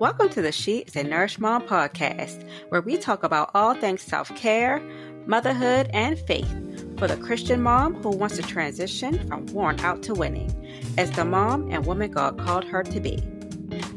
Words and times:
Welcome 0.00 0.28
to 0.30 0.42
the 0.42 0.50
She 0.50 0.78
is 0.78 0.96
a 0.96 1.04
Nourished 1.04 1.38
Mom 1.38 1.62
podcast, 1.68 2.44
where 2.68 2.80
we 2.80 2.96
talk 2.96 3.22
about 3.22 3.52
all 3.54 3.74
things 3.74 4.02
self 4.02 4.34
care, 4.34 4.82
motherhood, 5.24 5.88
and 5.94 6.18
faith 6.18 6.98
for 6.98 7.06
the 7.06 7.16
Christian 7.16 7.62
mom 7.62 7.94
who 8.02 8.10
wants 8.10 8.34
to 8.34 8.42
transition 8.42 9.24
from 9.28 9.46
worn 9.46 9.78
out 9.80 10.02
to 10.02 10.12
winning 10.12 10.50
as 10.98 11.12
the 11.12 11.24
mom 11.24 11.70
and 11.70 11.86
woman 11.86 12.10
God 12.10 12.40
called 12.40 12.64
her 12.64 12.82
to 12.82 12.98
be. 12.98 13.22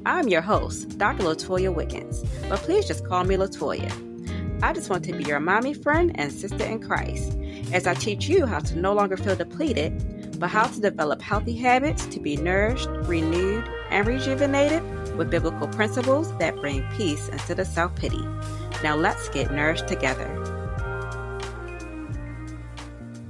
I'm 0.06 0.28
your 0.28 0.42
host, 0.42 1.00
Dr. 1.00 1.24
Latoya 1.24 1.74
Wiggins, 1.74 2.24
but 2.48 2.60
please 2.60 2.86
just 2.86 3.04
call 3.04 3.24
me 3.24 3.36
Latoya. 3.36 3.92
I 4.62 4.74
just 4.74 4.92
want 4.92 5.04
to 5.06 5.14
be 5.14 5.24
your 5.24 5.40
mommy 5.40 5.74
friend 5.74 6.12
and 6.14 6.32
sister 6.32 6.64
in 6.64 6.80
Christ 6.80 7.36
as 7.74 7.88
I 7.88 7.96
teach 7.96 8.30
you 8.30 8.46
how 8.46 8.60
to 8.60 8.78
no 8.78 8.94
longer 8.94 9.18
feel 9.18 9.36
depleted, 9.36 10.40
but 10.40 10.52
how 10.52 10.68
to 10.68 10.80
develop 10.80 11.24
healthy 11.24 11.56
habits 11.56 12.06
to 12.06 12.20
be 12.20 12.38
nourished, 12.38 12.88
renewed, 12.88 13.68
and 13.90 14.06
rejuvenated 14.06 14.84
with 15.18 15.30
biblical 15.30 15.68
principles 15.68 16.36
that 16.38 16.56
bring 16.58 16.88
peace 16.96 17.28
instead 17.30 17.60
of 17.60 17.68
self 17.68 17.96
pity. 17.96 18.26
Now 18.84 18.96
let's 18.96 19.30
get 19.30 19.52
nourished 19.52 19.88
together. 19.88 20.28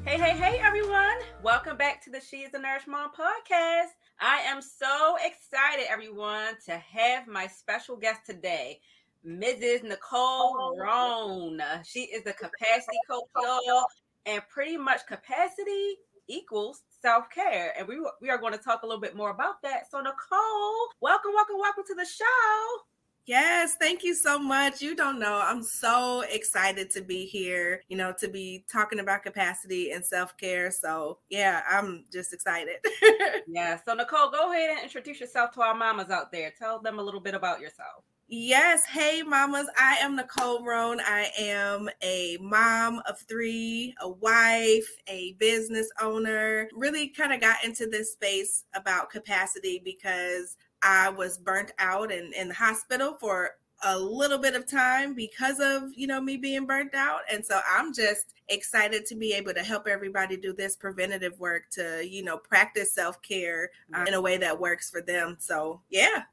Hey, 0.06 0.18
hey, 0.18 0.38
hey, 0.38 0.60
everyone. 0.64 1.18
Welcome 1.44 1.78
back 1.78 2.04
to 2.04 2.10
the 2.10 2.20
She 2.20 2.38
is 2.38 2.54
a 2.54 2.60
Nourished 2.60 2.88
Mom 2.88 3.12
podcast. 3.12 3.90
I 4.20 4.40
am 4.46 4.62
so 4.62 5.18
excited, 5.24 5.86
everyone, 5.90 6.56
to 6.66 6.78
have 6.78 7.28
my 7.28 7.48
special 7.48 7.96
guest 7.96 8.22
today. 8.26 8.80
Mrs. 9.26 9.84
Nicole 9.84 10.56
oh. 10.58 10.78
Rhone. 10.80 11.62
She 11.86 12.02
is 12.02 12.24
the 12.24 12.34
capacity 12.34 12.98
coach, 13.10 13.26
y'all, 13.36 13.86
and 14.26 14.42
pretty 14.50 14.78
much 14.78 15.06
capacity 15.08 15.98
equals 16.28 16.84
self 17.02 17.30
care. 17.30 17.74
And 17.78 17.88
we, 17.88 17.98
we 18.22 18.30
are 18.30 18.38
going 18.38 18.54
to 18.54 18.60
talk 18.60 18.84
a 18.84 18.86
little 18.86 19.02
bit 19.02 19.16
more 19.16 19.32
about 19.32 19.62
that. 19.64 19.90
So, 19.90 20.00
Nicole, 20.00 20.90
welcome, 21.02 21.32
welcome, 21.34 21.58
welcome 21.60 21.84
to 21.88 21.96
the 21.96 22.06
show. 22.06 22.84
Yes, 23.28 23.76
thank 23.78 24.06
you 24.06 24.16
so 24.16 24.40
much. 24.40 24.82
You 24.82 24.96
don't 24.96 25.20
know, 25.20 25.42
I'm 25.44 25.62
so 25.62 26.24
excited 26.32 26.90
to 26.92 27.02
be 27.02 27.26
here, 27.26 27.82
you 27.90 27.98
know, 27.98 28.14
to 28.20 28.30
be 28.30 28.64
talking 28.72 29.00
about 29.00 29.24
capacity 29.24 29.92
and 29.92 30.06
self 30.06 30.38
care. 30.38 30.72
So, 30.72 31.20
yeah, 31.30 31.62
I'm 31.70 32.06
just 32.12 32.32
excited. 32.32 32.78
yeah. 33.48 33.80
So, 33.86 33.94
Nicole, 33.94 34.32
go 34.32 34.54
ahead 34.54 34.70
and 34.78 34.84
introduce 34.84 35.20
yourself 35.20 35.52
to 35.56 35.62
our 35.62 35.76
mamas 35.76 36.10
out 36.10 36.32
there. 36.32 36.54
Tell 36.58 36.82
them 36.82 37.00
a 37.00 37.04
little 37.04 37.20
bit 37.20 37.34
about 37.34 37.60
yourself. 37.60 38.06
Yes. 38.30 38.86
Hey, 38.86 39.22
mamas. 39.22 39.70
I 39.80 39.96
am 40.02 40.18
Nicole 40.18 40.62
Rhone. 40.66 41.00
I 41.00 41.32
am 41.40 41.90
a 42.04 42.38
mom 42.42 43.02
of 43.08 43.18
three, 43.22 43.96
a 44.02 44.10
wife, 44.10 44.86
a 45.08 45.32
business 45.40 45.90
owner. 46.02 46.68
Really 46.76 47.08
kind 47.08 47.32
of 47.32 47.40
got 47.40 47.64
into 47.64 47.88
this 47.88 48.12
space 48.12 48.66
about 48.76 49.10
capacity 49.10 49.82
because 49.82 50.58
I 50.84 51.08
was 51.08 51.38
burnt 51.38 51.72
out 51.80 52.12
and 52.12 52.34
in 52.34 52.50
the 52.50 52.54
hospital 52.54 53.16
for 53.18 53.52
a 53.84 53.98
little 53.98 54.40
bit 54.40 54.56
of 54.56 54.70
time 54.70 55.14
because 55.14 55.62
of 55.62 55.84
you 55.96 56.08
know 56.08 56.20
me 56.20 56.36
being 56.36 56.66
burnt 56.66 56.96
out 56.96 57.20
and 57.32 57.46
so 57.46 57.60
i'm 57.72 57.94
just 57.94 58.34
excited 58.50 59.06
to 59.06 59.16
be 59.16 59.34
able 59.34 59.54
to 59.54 59.62
help 59.62 59.88
everybody 59.88 60.36
do 60.36 60.52
this 60.52 60.76
preventative 60.76 61.40
work 61.40 61.70
to 61.70 62.04
you 62.04 62.24
know 62.24 62.40
practice 62.40 62.92
self-care 62.92 63.70
uh, 63.94 64.04
in 64.08 64.16
a 64.16 64.22
way 64.22 64.36
that 64.36 64.60
works 64.60 64.90
for 64.90 65.00
them 65.00 65.38
so 65.40 65.80
yeah 65.92 66.24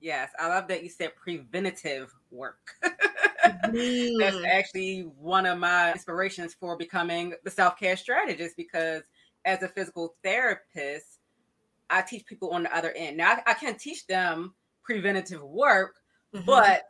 Yes, 0.00 0.30
I 0.38 0.48
love 0.48 0.68
that 0.68 0.82
you 0.82 0.90
said 0.90 1.16
preventative 1.16 2.14
work. 2.30 2.74
mm. 2.84 4.18
That's 4.18 4.44
actually 4.44 5.02
one 5.18 5.46
of 5.46 5.58
my 5.58 5.92
inspirations 5.92 6.54
for 6.54 6.76
becoming 6.76 7.34
the 7.44 7.50
self 7.50 7.78
care 7.78 7.96
strategist 7.96 8.56
because 8.56 9.02
as 9.44 9.62
a 9.62 9.68
physical 9.68 10.14
therapist, 10.22 11.18
I 11.88 12.02
teach 12.02 12.26
people 12.26 12.50
on 12.50 12.64
the 12.64 12.76
other 12.76 12.92
end. 12.92 13.16
Now, 13.16 13.32
I, 13.32 13.52
I 13.52 13.54
can 13.54 13.76
teach 13.76 14.06
them 14.06 14.54
preventative 14.82 15.42
work, 15.42 15.96
mm-hmm. 16.34 16.44
but 16.44 16.84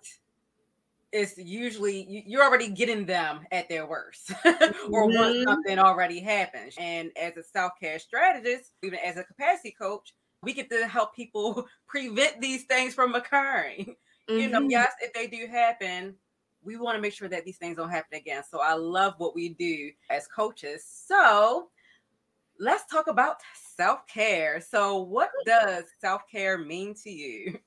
it's 1.12 1.38
usually 1.38 2.24
you're 2.26 2.42
already 2.42 2.68
getting 2.68 3.06
them 3.06 3.40
at 3.52 3.68
their 3.68 3.86
worst 3.86 4.32
or 4.44 5.08
mm-hmm. 5.08 5.16
once 5.16 5.44
something 5.44 5.78
already 5.78 6.20
happens. 6.20 6.74
And 6.78 7.10
as 7.16 7.36
a 7.36 7.42
self 7.42 7.72
care 7.80 7.98
strategist, 7.98 8.72
even 8.82 8.98
as 8.98 9.16
a 9.16 9.24
capacity 9.24 9.74
coach, 9.78 10.12
we 10.46 10.54
get 10.54 10.70
to 10.70 10.86
help 10.86 11.14
people 11.14 11.66
prevent 11.86 12.40
these 12.40 12.64
things 12.64 12.94
from 12.94 13.14
occurring. 13.14 13.80
Mm-hmm. 13.84 13.92
You 14.28 14.48
know, 14.48 14.58
mm-hmm. 14.58 14.70
yes, 14.70 14.92
if 15.00 15.12
they 15.12 15.28
do 15.28 15.46
happen, 15.46 16.16
we 16.60 16.76
want 16.76 16.96
to 16.96 17.00
make 17.00 17.12
sure 17.12 17.28
that 17.28 17.44
these 17.44 17.58
things 17.58 17.76
don't 17.76 17.90
happen 17.90 18.18
again. 18.18 18.42
So 18.50 18.60
I 18.60 18.72
love 18.72 19.14
what 19.18 19.36
we 19.36 19.50
do 19.50 19.92
as 20.10 20.26
coaches. 20.26 20.84
So 20.84 21.68
let's 22.58 22.84
talk 22.86 23.06
about 23.06 23.36
self 23.76 24.00
care. 24.08 24.60
So, 24.60 24.98
what 24.98 25.30
does 25.44 25.84
self 26.00 26.22
care 26.30 26.58
mean 26.58 26.94
to 27.04 27.10
you? 27.10 27.60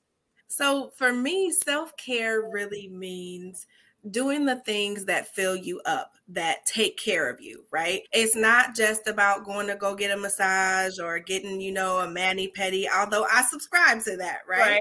So, 0.48 0.90
for 0.96 1.12
me, 1.12 1.50
self 1.50 1.96
care 1.96 2.50
really 2.52 2.88
means 2.88 3.66
doing 4.10 4.46
the 4.46 4.56
things 4.56 5.04
that 5.06 5.34
fill 5.34 5.56
you 5.56 5.80
up 5.84 6.14
that 6.32 6.64
take 6.64 6.96
care 6.96 7.28
of 7.28 7.40
you, 7.40 7.64
right? 7.72 8.02
It's 8.12 8.36
not 8.36 8.76
just 8.76 9.08
about 9.08 9.44
going 9.44 9.66
to 9.66 9.74
go 9.74 9.94
get 9.94 10.16
a 10.16 10.16
massage 10.16 10.98
or 10.98 11.18
getting, 11.18 11.60
you 11.60 11.72
know, 11.72 11.98
a 11.98 12.08
mani 12.08 12.52
pedi, 12.56 12.86
although 12.96 13.26
I 13.30 13.42
subscribe 13.42 14.02
to 14.04 14.16
that, 14.18 14.40
right? 14.48 14.80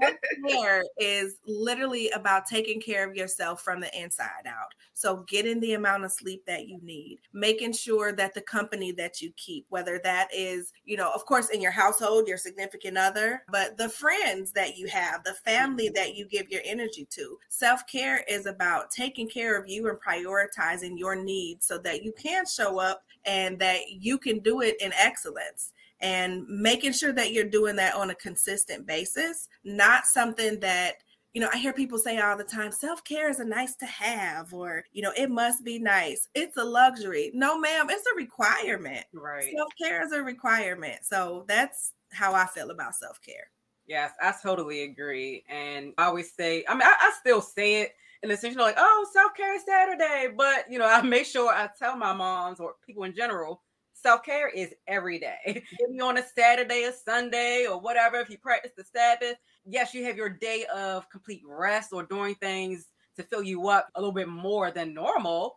right. 0.00 0.16
care 0.48 0.82
is 0.98 1.34
literally 1.46 2.08
about 2.10 2.46
taking 2.46 2.80
care 2.80 3.08
of 3.08 3.14
yourself 3.14 3.60
from 3.62 3.80
the 3.80 4.00
inside 4.00 4.46
out. 4.46 4.72
So 4.94 5.24
getting 5.28 5.60
the 5.60 5.74
amount 5.74 6.04
of 6.04 6.12
sleep 6.12 6.44
that 6.46 6.68
you 6.68 6.78
need, 6.82 7.20
making 7.32 7.72
sure 7.72 8.12
that 8.12 8.34
the 8.34 8.42
company 8.42 8.92
that 8.92 9.20
you 9.20 9.32
keep, 9.36 9.66
whether 9.68 10.00
that 10.04 10.28
is, 10.34 10.72
you 10.84 10.96
know, 10.96 11.10
of 11.14 11.24
course 11.24 11.48
in 11.48 11.60
your 11.60 11.70
household, 11.70 12.28
your 12.28 12.36
significant 12.36 12.98
other, 12.98 13.42
but 13.50 13.76
the 13.78 13.88
friends 13.88 14.52
that 14.52 14.76
you 14.76 14.88
have, 14.88 15.24
the 15.24 15.34
family 15.34 15.86
mm-hmm. 15.86 15.94
that 15.94 16.16
you 16.16 16.26
give 16.26 16.50
your 16.50 16.62
energy 16.64 17.06
to. 17.10 17.38
Self-care 17.48 18.24
is 18.28 18.39
about 18.46 18.90
taking 18.90 19.28
care 19.28 19.58
of 19.58 19.68
you 19.68 19.88
and 19.88 19.98
prioritizing 19.98 20.98
your 20.98 21.16
needs 21.16 21.66
so 21.66 21.78
that 21.78 22.02
you 22.02 22.12
can 22.12 22.44
show 22.46 22.78
up 22.78 23.02
and 23.24 23.58
that 23.58 23.90
you 23.90 24.18
can 24.18 24.38
do 24.40 24.60
it 24.62 24.80
in 24.80 24.92
excellence 24.94 25.72
and 26.00 26.46
making 26.48 26.92
sure 26.92 27.12
that 27.12 27.32
you're 27.32 27.44
doing 27.44 27.76
that 27.76 27.94
on 27.94 28.10
a 28.10 28.14
consistent 28.14 28.86
basis, 28.86 29.48
not 29.64 30.06
something 30.06 30.58
that 30.60 30.94
you 31.32 31.40
know, 31.40 31.48
I 31.52 31.58
hear 31.58 31.72
people 31.72 31.98
say 31.98 32.18
all 32.18 32.36
the 32.36 32.42
time, 32.42 32.72
self 32.72 33.04
care 33.04 33.30
is 33.30 33.38
a 33.38 33.44
nice 33.44 33.76
to 33.76 33.86
have, 33.86 34.52
or, 34.52 34.84
you 34.92 35.00
know, 35.00 35.12
it 35.16 35.30
must 35.30 35.64
be 35.64 35.78
nice. 35.78 36.28
It's 36.34 36.56
a 36.56 36.64
luxury. 36.64 37.30
No, 37.34 37.58
ma'am, 37.58 37.86
it's 37.88 38.04
a 38.12 38.16
requirement. 38.16 39.04
Right. 39.12 39.52
Self 39.56 39.70
care 39.80 40.04
is 40.04 40.12
a 40.12 40.22
requirement. 40.22 40.98
So 41.04 41.44
that's 41.46 41.92
how 42.12 42.34
I 42.34 42.46
feel 42.46 42.70
about 42.70 42.96
self 42.96 43.20
care. 43.24 43.50
Yes, 43.86 44.12
I 44.20 44.34
totally 44.42 44.82
agree. 44.84 45.44
And 45.48 45.92
I 45.98 46.06
always 46.06 46.32
say, 46.32 46.64
I 46.68 46.74
mean, 46.74 46.82
I, 46.82 46.94
I 47.00 47.12
still 47.20 47.40
say 47.40 47.82
it 47.82 47.92
and 48.22 48.30
essentially 48.30 48.62
like, 48.62 48.76
oh, 48.78 49.06
self 49.12 49.34
care 49.34 49.58
Saturday. 49.64 50.32
But 50.36 50.70
you 50.70 50.78
know, 50.78 50.86
I 50.86 51.02
make 51.02 51.26
sure 51.26 51.52
I 51.52 51.68
tell 51.78 51.96
my 51.96 52.12
moms 52.12 52.60
or 52.60 52.74
people 52.84 53.04
in 53.04 53.14
general, 53.14 53.62
self 53.94 54.22
care 54.22 54.48
is 54.48 54.74
every 54.86 55.18
day. 55.18 55.38
if 55.46 55.64
you're 55.78 56.06
on 56.06 56.18
a 56.18 56.22
Saturday 56.22 56.84
or 56.84 56.92
Sunday 56.92 57.66
or 57.68 57.80
whatever. 57.80 58.16
If 58.16 58.30
you 58.30 58.38
practice 58.38 58.72
the 58.76 58.84
Sabbath, 58.84 59.36
yes, 59.64 59.94
you 59.94 60.04
have 60.04 60.16
your 60.16 60.30
day 60.30 60.66
of 60.74 61.08
complete 61.10 61.42
rest 61.46 61.92
or 61.92 62.04
doing 62.04 62.34
things 62.36 62.86
to 63.16 63.22
fill 63.22 63.42
you 63.42 63.68
up 63.68 63.88
a 63.94 64.00
little 64.00 64.14
bit 64.14 64.28
more 64.28 64.70
than 64.70 64.94
normal. 64.94 65.56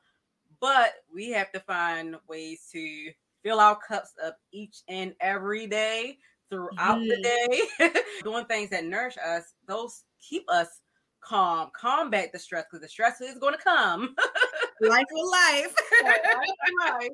But 0.59 0.93
we 1.13 1.29
have 1.31 1.51
to 1.51 1.59
find 1.59 2.15
ways 2.27 2.67
to 2.71 3.11
fill 3.43 3.59
our 3.59 3.77
cups 3.77 4.13
up 4.23 4.37
each 4.53 4.81
and 4.87 5.13
every 5.19 5.67
day 5.67 6.17
throughout 6.49 6.99
mm-hmm. 6.99 7.09
the 7.09 7.21
day, 7.21 7.91
doing 8.23 8.45
things 8.45 8.69
that 8.69 8.85
nourish 8.85 9.15
us. 9.17 9.53
Those 9.67 10.03
keep 10.21 10.49
us 10.49 10.67
calm, 11.25 11.69
combat 11.75 12.31
the 12.31 12.39
stress 12.39 12.65
because 12.69 12.81
the 12.81 12.89
stress 12.89 13.21
is 13.21 13.37
going 13.39 13.53
to 13.53 13.61
come. 13.61 14.15
life 14.81 15.05
will 15.11 15.31
life. 15.31 15.73
life. 16.85 17.09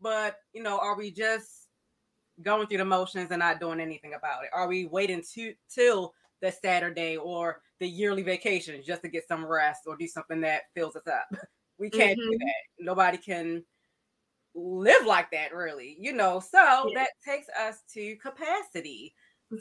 But 0.00 0.36
you 0.52 0.62
know, 0.62 0.78
are 0.78 0.96
we 0.96 1.10
just 1.10 1.68
going 2.42 2.66
through 2.66 2.78
the 2.78 2.84
motions 2.84 3.30
and 3.30 3.40
not 3.40 3.60
doing 3.60 3.80
anything 3.80 4.14
about 4.14 4.44
it? 4.44 4.50
Are 4.52 4.68
we 4.68 4.86
waiting 4.86 5.22
to 5.34 5.54
till 5.72 6.12
the 6.42 6.52
Saturday 6.52 7.16
or 7.16 7.60
the 7.80 7.88
yearly 7.88 8.22
vacation 8.22 8.82
just 8.84 9.02
to 9.02 9.08
get 9.08 9.26
some 9.28 9.44
rest 9.44 9.82
or 9.86 9.96
do 9.96 10.06
something 10.06 10.40
that 10.42 10.62
fills 10.74 10.96
us 10.96 11.06
up? 11.06 11.26
We 11.76 11.90
can't 11.90 12.16
mm-hmm. 12.16 12.30
do 12.30 12.38
that. 12.38 12.84
Nobody 12.84 13.18
can 13.18 13.64
live 14.54 15.04
like 15.06 15.32
that, 15.32 15.52
really. 15.52 15.96
You 15.98 16.12
know, 16.12 16.38
so 16.38 16.88
yeah. 16.88 17.00
that 17.00 17.08
takes 17.26 17.48
us 17.60 17.82
to 17.94 18.14
capacity. 18.18 19.12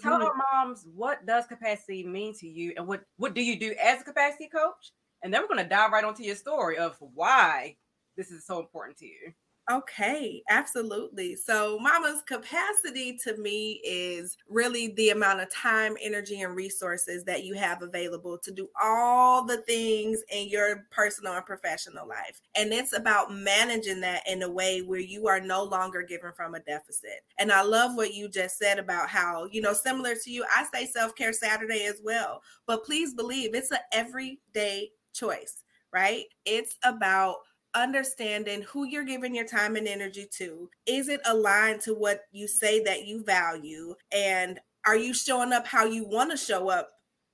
Tell 0.01 0.19
mhm. 0.19 0.25
our 0.25 0.33
moms 0.53 0.87
what 0.93 1.25
does 1.25 1.45
capacity 1.45 2.05
mean 2.05 2.33
to 2.35 2.47
you 2.47 2.73
and 2.77 2.87
what 2.87 3.03
what 3.17 3.33
do 3.33 3.41
you 3.41 3.59
do 3.59 3.75
as 3.81 4.01
a 4.01 4.03
capacity 4.03 4.47
coach? 4.47 4.91
And 5.23 5.33
then 5.33 5.41
we're 5.41 5.55
going 5.55 5.63
to 5.63 5.69
dive 5.69 5.91
right 5.91 6.03
onto 6.03 6.23
your 6.23 6.35
story 6.35 6.77
of 6.77 6.97
why 6.99 7.77
this 8.17 8.31
is 8.31 8.45
so 8.45 8.59
important 8.59 8.97
to 8.97 9.05
you. 9.05 9.33
Okay, 9.71 10.43
absolutely. 10.49 11.37
So, 11.37 11.79
mama's 11.79 12.21
capacity 12.23 13.17
to 13.23 13.37
me 13.37 13.79
is 13.85 14.35
really 14.49 14.89
the 14.97 15.11
amount 15.11 15.39
of 15.39 15.49
time, 15.53 15.95
energy, 16.01 16.41
and 16.41 16.53
resources 16.53 17.23
that 17.23 17.45
you 17.45 17.53
have 17.55 17.81
available 17.81 18.37
to 18.39 18.51
do 18.51 18.67
all 18.81 19.45
the 19.45 19.57
things 19.61 20.21
in 20.29 20.49
your 20.49 20.85
personal 20.91 21.35
and 21.37 21.45
professional 21.45 22.05
life. 22.05 22.41
And 22.55 22.73
it's 22.73 22.91
about 22.91 23.33
managing 23.33 24.01
that 24.01 24.23
in 24.27 24.41
a 24.43 24.49
way 24.51 24.81
where 24.81 24.99
you 24.99 25.27
are 25.29 25.39
no 25.39 25.63
longer 25.63 26.03
given 26.03 26.33
from 26.33 26.55
a 26.55 26.59
deficit. 26.59 27.21
And 27.39 27.49
I 27.49 27.61
love 27.61 27.95
what 27.95 28.13
you 28.13 28.27
just 28.27 28.57
said 28.57 28.79
about 28.79 29.07
how, 29.07 29.45
you 29.49 29.61
know, 29.61 29.73
similar 29.73 30.15
to 30.15 30.29
you, 30.29 30.43
I 30.53 30.65
say 30.73 30.85
self 30.87 31.15
care 31.15 31.31
Saturday 31.31 31.85
as 31.85 32.01
well. 32.03 32.41
But 32.67 32.83
please 32.83 33.13
believe 33.13 33.55
it's 33.55 33.71
an 33.71 33.77
everyday 33.93 34.89
choice, 35.13 35.63
right? 35.93 36.25
It's 36.45 36.75
about 36.83 37.37
understanding 37.75 38.61
who 38.63 38.85
you're 38.85 39.03
giving 39.03 39.35
your 39.35 39.47
time 39.47 39.75
and 39.75 39.87
energy 39.87 40.27
to. 40.37 40.69
Is 40.85 41.09
it 41.09 41.21
aligned 41.25 41.81
to 41.81 41.93
what 41.93 42.21
you 42.31 42.47
say 42.47 42.83
that 42.83 43.05
you 43.05 43.23
value? 43.23 43.95
And 44.11 44.59
are 44.85 44.97
you 44.97 45.13
showing 45.13 45.53
up 45.53 45.65
how 45.65 45.85
you 45.85 46.05
want 46.05 46.31
to 46.31 46.37
show 46.37 46.69
up 46.69 46.89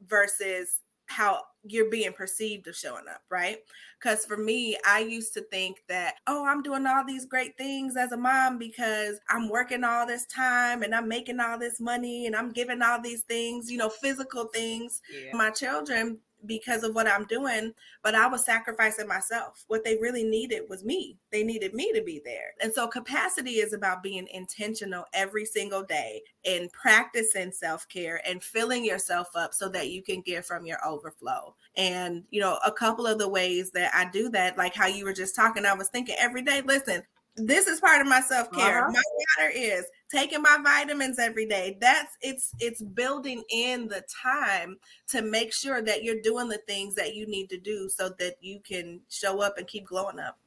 versus 0.05 0.81
how 1.07 1.41
you're 1.63 1.89
being 1.89 2.13
perceived 2.13 2.67
of 2.67 2.75
showing 2.75 3.05
up, 3.11 3.21
right? 3.29 3.57
Because 3.99 4.25
for 4.25 4.37
me, 4.37 4.77
I 4.87 4.99
used 4.99 5.33
to 5.33 5.41
think 5.41 5.77
that, 5.89 6.15
oh, 6.27 6.45
I'm 6.45 6.61
doing 6.61 6.85
all 6.85 7.03
these 7.05 7.25
great 7.25 7.57
things 7.57 7.97
as 7.97 8.11
a 8.11 8.17
mom 8.17 8.57
because 8.57 9.19
I'm 9.27 9.49
working 9.49 9.83
all 9.83 10.05
this 10.05 10.25
time 10.27 10.83
and 10.83 10.95
I'm 10.95 11.07
making 11.07 11.39
all 11.39 11.59
this 11.59 11.81
money 11.81 12.27
and 12.27 12.35
I'm 12.35 12.51
giving 12.51 12.81
all 12.81 13.01
these 13.01 13.23
things, 13.23 13.69
you 13.69 13.77
know, 13.77 13.89
physical 13.89 14.45
things. 14.45 15.01
Yeah. 15.11 15.35
My 15.35 15.49
children 15.49 16.19
because 16.45 16.83
of 16.83 16.95
what 16.95 17.07
I'm 17.07 17.25
doing, 17.25 17.73
but 18.03 18.15
I 18.15 18.27
was 18.27 18.45
sacrificing 18.45 19.07
myself. 19.07 19.65
What 19.67 19.83
they 19.83 19.97
really 19.97 20.23
needed 20.23 20.63
was 20.69 20.83
me. 20.83 21.17
They 21.31 21.43
needed 21.43 21.73
me 21.73 21.91
to 21.93 22.01
be 22.01 22.21
there. 22.23 22.53
And 22.61 22.73
so 22.73 22.87
capacity 22.87 23.53
is 23.53 23.73
about 23.73 24.03
being 24.03 24.27
intentional 24.31 25.05
every 25.13 25.45
single 25.45 25.83
day 25.83 26.21
and 26.45 26.71
practicing 26.71 27.51
self-care 27.51 28.21
and 28.25 28.41
filling 28.41 28.85
yourself 28.85 29.29
up 29.35 29.53
so 29.53 29.69
that 29.69 29.89
you 29.89 30.01
can 30.01 30.21
give 30.21 30.45
from 30.45 30.65
your 30.65 30.85
overflow. 30.85 31.55
And 31.75 32.23
you 32.29 32.41
know, 32.41 32.57
a 32.65 32.71
couple 32.71 33.05
of 33.05 33.19
the 33.19 33.29
ways 33.29 33.71
that 33.71 33.93
I 33.93 34.09
do 34.09 34.29
that, 34.29 34.57
like 34.57 34.73
how 34.73 34.87
you 34.87 35.05
were 35.05 35.13
just 35.13 35.35
talking, 35.35 35.65
I 35.65 35.73
was 35.73 35.89
thinking 35.89 36.15
every 36.19 36.41
day, 36.41 36.61
listen, 36.65 37.03
this 37.35 37.67
is 37.67 37.79
part 37.79 38.01
of 38.01 38.07
my 38.07 38.21
self-care. 38.21 38.83
Uh-huh. 38.83 38.91
My 38.91 39.01
water 39.37 39.51
is 39.55 39.85
taking 40.11 40.41
my 40.41 40.57
vitamins 40.63 41.19
every 41.19 41.45
day. 41.45 41.77
That's 41.79 42.17
it's 42.21 42.53
it's 42.59 42.81
building 42.81 43.43
in 43.49 43.87
the 43.87 44.03
time 44.23 44.77
to 45.09 45.21
make 45.21 45.53
sure 45.53 45.81
that 45.81 46.03
you're 46.03 46.21
doing 46.21 46.49
the 46.49 46.61
things 46.67 46.95
that 46.95 47.15
you 47.15 47.27
need 47.27 47.49
to 47.49 47.59
do 47.59 47.89
so 47.89 48.09
that 48.19 48.35
you 48.41 48.59
can 48.61 49.01
show 49.09 49.41
up 49.41 49.57
and 49.57 49.67
keep 49.67 49.85
glowing 49.85 50.19
up. 50.19 50.37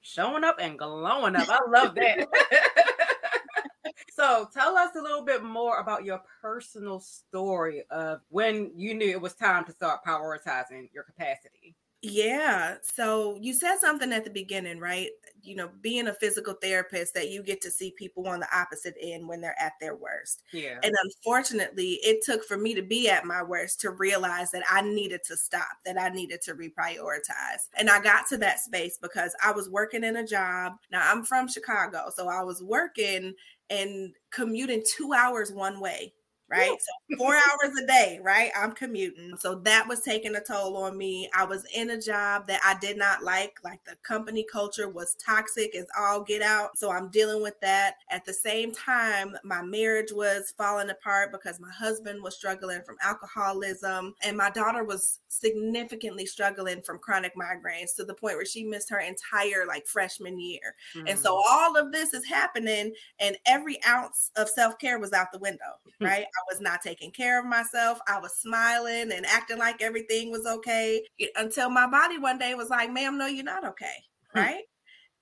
Showing 0.00 0.44
up 0.44 0.56
and 0.60 0.78
glowing 0.78 1.36
up. 1.36 1.48
I 1.48 1.58
love 1.68 1.94
that. 1.94 2.28
so 4.10 4.48
tell 4.52 4.76
us 4.76 4.90
a 4.96 5.00
little 5.00 5.24
bit 5.24 5.44
more 5.44 5.78
about 5.78 6.04
your 6.04 6.20
personal 6.40 6.98
story 6.98 7.84
of 7.90 8.20
when 8.30 8.72
you 8.74 8.94
knew 8.94 9.10
it 9.10 9.20
was 9.20 9.34
time 9.34 9.64
to 9.66 9.72
start 9.72 10.00
prioritizing 10.04 10.88
your 10.92 11.04
capacity. 11.04 11.76
Yeah. 12.04 12.78
So 12.82 13.38
you 13.40 13.54
said 13.54 13.78
something 13.78 14.12
at 14.12 14.24
the 14.24 14.30
beginning, 14.30 14.80
right? 14.80 15.10
You 15.40 15.54
know, 15.54 15.70
being 15.80 16.08
a 16.08 16.12
physical 16.12 16.54
therapist, 16.54 17.14
that 17.14 17.30
you 17.30 17.44
get 17.44 17.60
to 17.62 17.70
see 17.70 17.92
people 17.96 18.26
on 18.26 18.40
the 18.40 18.56
opposite 18.56 18.96
end 19.00 19.28
when 19.28 19.40
they're 19.40 19.60
at 19.60 19.74
their 19.80 19.94
worst. 19.94 20.42
Yeah. 20.52 20.80
And 20.82 20.92
unfortunately, 21.04 22.00
it 22.02 22.24
took 22.24 22.44
for 22.44 22.56
me 22.56 22.74
to 22.74 22.82
be 22.82 23.08
at 23.08 23.24
my 23.24 23.42
worst 23.42 23.80
to 23.82 23.90
realize 23.90 24.50
that 24.50 24.64
I 24.68 24.82
needed 24.82 25.20
to 25.28 25.36
stop, 25.36 25.68
that 25.86 25.96
I 25.96 26.08
needed 26.08 26.42
to 26.42 26.54
reprioritize. 26.54 27.68
And 27.78 27.88
I 27.88 28.00
got 28.00 28.26
to 28.30 28.36
that 28.38 28.58
space 28.58 28.98
because 29.00 29.34
I 29.42 29.52
was 29.52 29.70
working 29.70 30.02
in 30.02 30.16
a 30.16 30.26
job. 30.26 30.72
Now, 30.90 31.08
I'm 31.08 31.22
from 31.22 31.46
Chicago. 31.46 32.10
So 32.14 32.28
I 32.28 32.42
was 32.42 32.64
working 32.64 33.34
and 33.70 34.12
commuting 34.30 34.82
two 34.84 35.12
hours 35.12 35.52
one 35.52 35.78
way 35.80 36.12
right? 36.52 36.78
So 36.80 37.16
four 37.18 37.34
hours 37.34 37.78
a 37.82 37.86
day, 37.86 38.20
right? 38.22 38.50
I'm 38.56 38.72
commuting. 38.72 39.32
So 39.38 39.56
that 39.60 39.88
was 39.88 40.00
taking 40.00 40.36
a 40.36 40.40
toll 40.40 40.76
on 40.76 40.96
me. 40.96 41.28
I 41.34 41.44
was 41.44 41.64
in 41.74 41.90
a 41.90 42.00
job 42.00 42.46
that 42.48 42.60
I 42.64 42.78
did 42.78 42.96
not 42.98 43.22
like. 43.22 43.58
Like 43.64 43.82
the 43.84 43.96
company 44.02 44.44
culture 44.50 44.88
was 44.88 45.16
toxic 45.24 45.74
as 45.74 45.86
all 45.98 46.22
get 46.22 46.42
out. 46.42 46.78
So 46.78 46.90
I'm 46.90 47.08
dealing 47.08 47.42
with 47.42 47.58
that. 47.60 47.96
At 48.10 48.24
the 48.24 48.32
same 48.32 48.72
time, 48.72 49.36
my 49.44 49.62
marriage 49.62 50.12
was 50.12 50.52
falling 50.56 50.90
apart 50.90 51.32
because 51.32 51.58
my 51.58 51.70
husband 51.70 52.22
was 52.22 52.36
struggling 52.36 52.82
from 52.84 52.96
alcoholism 53.02 54.14
and 54.22 54.36
my 54.36 54.50
daughter 54.50 54.84
was 54.84 55.20
significantly 55.28 56.26
struggling 56.26 56.82
from 56.82 56.98
chronic 56.98 57.32
migraines 57.34 57.96
to 57.96 58.04
the 58.04 58.14
point 58.14 58.36
where 58.36 58.44
she 58.44 58.64
missed 58.64 58.90
her 58.90 59.00
entire 59.00 59.66
like 59.66 59.86
freshman 59.86 60.38
year. 60.38 60.74
Mm-hmm. 60.94 61.08
And 61.08 61.18
so 61.18 61.34
mm. 61.34 61.40
all 61.50 61.76
of 61.76 61.92
this 61.92 62.12
is 62.12 62.26
happening 62.26 62.92
and 63.18 63.36
every 63.46 63.78
ounce 63.88 64.30
of 64.36 64.48
self-care 64.48 64.98
was 64.98 65.12
out 65.12 65.32
the 65.32 65.38
window, 65.38 65.60
right? 66.00 66.26
Was 66.50 66.60
not 66.60 66.82
taking 66.82 67.10
care 67.10 67.38
of 67.38 67.46
myself. 67.46 67.98
I 68.06 68.18
was 68.18 68.34
smiling 68.36 69.12
and 69.12 69.24
acting 69.26 69.58
like 69.58 69.80
everything 69.80 70.30
was 70.30 70.46
okay 70.46 71.02
until 71.36 71.70
my 71.70 71.86
body 71.86 72.18
one 72.18 72.38
day 72.38 72.54
was 72.54 72.68
like, 72.68 72.92
ma'am, 72.92 73.16
no, 73.16 73.26
you're 73.26 73.44
not 73.44 73.66
okay. 73.66 74.04
Hmm. 74.32 74.38
Right. 74.38 74.64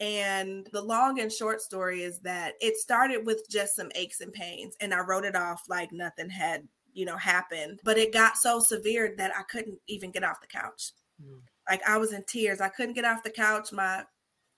And 0.01 0.67
the 0.73 0.81
long 0.81 1.21
and 1.21 1.31
short 1.31 1.61
story 1.61 2.03
is 2.03 2.21
that 2.21 2.55
it 2.61 2.79
started 2.79 3.27
with 3.27 3.47
just 3.51 3.77
some 3.77 3.91
aches 3.95 4.23
and 4.23 4.33
pains, 4.33 4.75
and 4.81 4.95
I 4.95 5.01
wrote 5.01 5.27
it 5.27 5.37
off 5.37 5.63
like 5.69 5.93
nothing 5.93 6.31
had, 6.31 6.67
you 6.95 7.05
know, 7.05 7.19
happened. 7.19 7.81
But 7.85 7.99
it 7.99 8.13
got 8.13 8.39
so 8.39 8.61
severe 8.61 9.15
that 9.19 9.33
I 9.37 9.43
couldn't 9.43 9.79
even 9.89 10.11
get 10.11 10.25
off 10.25 10.41
the 10.41 10.47
couch. 10.47 10.93
Mm. 11.23 11.41
Like 11.69 11.87
I 11.87 11.99
was 11.99 12.15
in 12.15 12.25
tears. 12.25 12.63
I 12.63 12.71
couldn't 12.71 12.95
get 12.95 13.05
off 13.05 13.23
the 13.23 13.31
couch. 13.31 13.73
My 13.73 14.05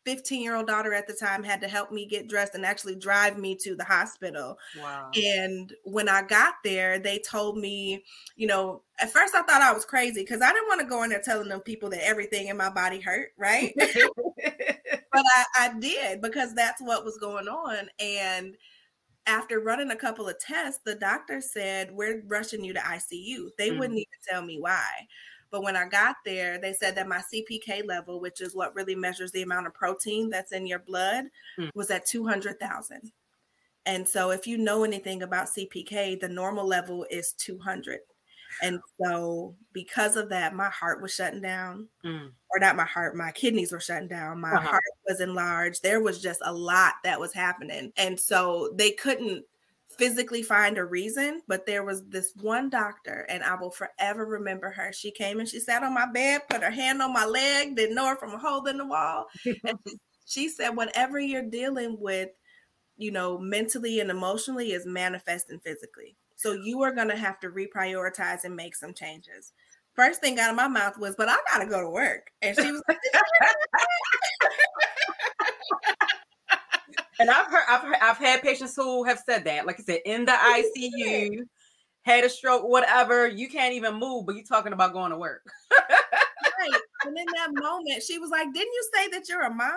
15 0.05 0.43
year 0.43 0.57
old 0.57 0.67
daughter 0.67 0.93
at 0.93 1.07
the 1.07 1.15
time 1.15 1.43
had 1.43 1.61
to 1.61 1.69
help 1.69 1.93
me 1.93 2.07
get 2.07 2.29
dressed 2.29 2.55
and 2.55 2.65
actually 2.65 2.97
drive 2.97 3.39
me 3.39 3.55
to 3.57 3.75
the 3.75 3.85
hospital. 3.85 4.59
Wow. 4.81 5.11
And 5.15 5.73
when 5.85 6.09
I 6.09 6.23
got 6.23 6.55
there, 6.65 6.99
they 6.99 7.19
told 7.19 7.57
me, 7.59 8.05
you 8.37 8.47
know, 8.47 8.83
at 9.01 9.13
first 9.13 9.35
I 9.35 9.43
thought 9.43 9.63
I 9.63 9.73
was 9.73 9.85
crazy 9.85 10.23
because 10.23 10.43
I 10.43 10.53
didn't 10.53 10.69
want 10.69 10.81
to 10.81 10.87
go 10.87 11.03
in 11.03 11.11
there 11.11 11.23
telling 11.23 11.49
them 11.49 11.61
people 11.61 11.91
that 11.91 12.07
everything 12.07 12.49
in 12.49 12.57
my 12.57 12.71
body 12.71 13.01
hurt, 13.01 13.31
right? 13.39 13.73
but 13.77 13.93
I, 15.15 15.45
I 15.59 15.75
did 15.79 16.21
because 16.21 16.55
that's 16.55 16.81
what 16.81 17.05
was 17.05 17.19
going 17.19 17.49
on. 17.49 17.89
And 17.99 18.57
after 19.27 19.61
running 19.61 19.91
a 19.91 19.97
couple 19.97 20.29
of 20.29 20.39
tests, 20.39 20.81
the 20.85 20.95
doctor 20.95 21.41
said, 21.41 21.91
We're 21.93 22.23
rushing 22.27 22.65
you 22.65 22.73
to 22.75 22.81
ICU. 22.81 23.51
They 23.57 23.71
mm-hmm. 23.71 23.79
wouldn't 23.79 23.99
even 23.99 24.07
tell 24.29 24.43
me 24.43 24.59
why. 24.59 25.07
But 25.53 25.63
when 25.63 25.77
I 25.77 25.87
got 25.87 26.17
there, 26.25 26.59
they 26.59 26.73
said 26.73 26.97
that 26.97 27.07
my 27.07 27.21
CPK 27.33 27.87
level, 27.87 28.21
which 28.21 28.41
is 28.41 28.57
what 28.57 28.75
really 28.75 28.95
measures 28.95 29.31
the 29.31 29.43
amount 29.43 29.67
of 29.67 29.75
protein 29.75 30.31
that's 30.31 30.53
in 30.53 30.67
your 30.67 30.79
blood, 30.81 31.27
mm. 31.59 31.71
was 31.75 31.91
at 31.91 32.07
200,000. 32.07 33.13
And 33.85 34.09
so 34.09 34.31
if 34.31 34.47
you 34.47 34.57
know 34.57 34.83
anything 34.83 35.23
about 35.23 35.49
CPK, 35.49 36.19
the 36.19 36.29
normal 36.29 36.67
level 36.67 37.05
is 37.11 37.35
200. 37.35 37.99
And 38.63 38.81
so 39.03 39.55
because 39.73 40.17
of 40.17 40.29
that, 40.31 40.55
my 40.55 40.69
heart 40.71 41.03
was 41.03 41.15
shutting 41.15 41.43
down. 41.43 41.89
Mm. 42.05 42.31
Or 42.51 42.59
not 42.59 42.77
my 42.77 42.85
heart, 42.85 43.15
my 43.15 43.31
kidneys 43.33 43.73
were 43.73 43.81
shutting 43.81 44.09
down. 44.09 44.41
My 44.41 44.53
uh-huh. 44.53 44.69
heart 44.69 44.83
was 45.07 45.21
enlarged. 45.21 45.83
There 45.83 46.01
was 46.01 46.21
just 46.21 46.41
a 46.45 46.53
lot 46.53 46.95
that 47.05 47.21
was 47.21 47.33
happening. 47.33 47.93
And 47.97 48.19
so 48.19 48.73
they 48.77 48.93
couldn't 48.93 49.45
physically 50.03 50.43
find 50.43 50.79
a 50.79 50.85
reason, 50.85 51.43
but 51.47 51.65
there 51.65 51.85
was 51.85 52.03
this 52.09 52.33
one 52.41 52.69
doctor, 52.69 53.25
and 53.29 53.45
I 53.45 53.55
will 53.55 53.71
forever 53.71 54.27
remember 54.27 54.69
her. 54.73 54.93
She 54.93 55.13
came 55.13 55.39
and 55.39 55.49
she 55.49 55.61
sat 55.61 55.85
on 55.85 55.95
my 55.95 56.11
bed, 56.11 56.41
put 56.51 56.65
her 56.65 56.73
hand 56.73 57.01
on 57.01 57.13
my 57.13 57.25
leg, 57.25 57.77
didn't 57.77 57.95
know 57.95 58.09
her 58.09 58.17
from 58.17 58.35
a 58.35 58.39
hole 58.39 58.67
in 58.67 58.79
the 58.79 58.85
wall. 58.85 59.27
and 59.65 59.79
she 60.27 60.49
said, 60.49 60.71
Whatever 60.71 61.21
you're 61.21 61.49
dealing 61.49 61.97
with, 62.01 62.31
you 62.97 63.13
know, 63.13 63.39
mentally 63.39 64.01
and 64.01 64.11
emotionally 64.11 64.73
is 64.73 64.87
manifesting 64.87 65.61
physically. 65.61 66.17
So 66.35 66.53
you 66.53 66.83
are 66.83 66.93
going 66.93 67.11
to 67.11 67.17
have 67.17 67.39
to 67.39 67.51
reprioritize 67.51 68.43
and 68.43 68.57
make 68.57 68.75
some 68.75 68.95
changes. 68.95 69.53
First 69.95 70.21
thing 70.21 70.37
out 70.41 70.51
of 70.51 70.57
my 70.57 70.67
mouth 70.67 70.99
was, 70.99 71.15
But 71.17 71.29
I 71.29 71.37
got 71.53 71.63
to 71.63 71.67
go 71.67 71.81
to 71.81 71.89
work. 71.89 72.27
And 72.43 72.57
she 72.57 72.73
was 72.73 72.83
like, 72.89 72.99
and 77.23 77.31
I've 77.31 77.47
heard, 77.47 77.65
I've 77.69 77.83
heard, 77.83 77.97
I've 78.03 78.17
had 78.17 78.43
patients 78.43 78.75
who 78.75 79.05
have 79.05 79.23
said 79.25 79.45
that, 79.45 79.65
like 79.65 79.79
I 79.79 79.83
said, 79.85 80.01
in 80.05 80.25
the 80.25 80.33
ICU, 80.33 81.43
had 82.03 82.25
a 82.25 82.29
stroke, 82.29 82.65
whatever. 82.65 83.29
You 83.29 83.49
can't 83.49 83.75
even 83.75 83.95
move, 83.95 84.27
but 84.27 84.35
you're 84.35 84.45
talking 84.45 84.73
about 84.73 84.93
going 84.93 85.13
to 85.13 85.17
work. 85.17 85.43
right. 85.79 86.81
And 87.05 87.17
in 87.17 87.27
that 87.37 87.51
moment, 87.53 88.03
she 88.03 88.19
was 88.19 88.31
like, 88.31 88.53
"Didn't 88.53 88.73
you 88.73 88.89
say 88.93 89.09
that 89.11 89.29
you're 89.29 89.43
a 89.43 89.55
mom? 89.55 89.71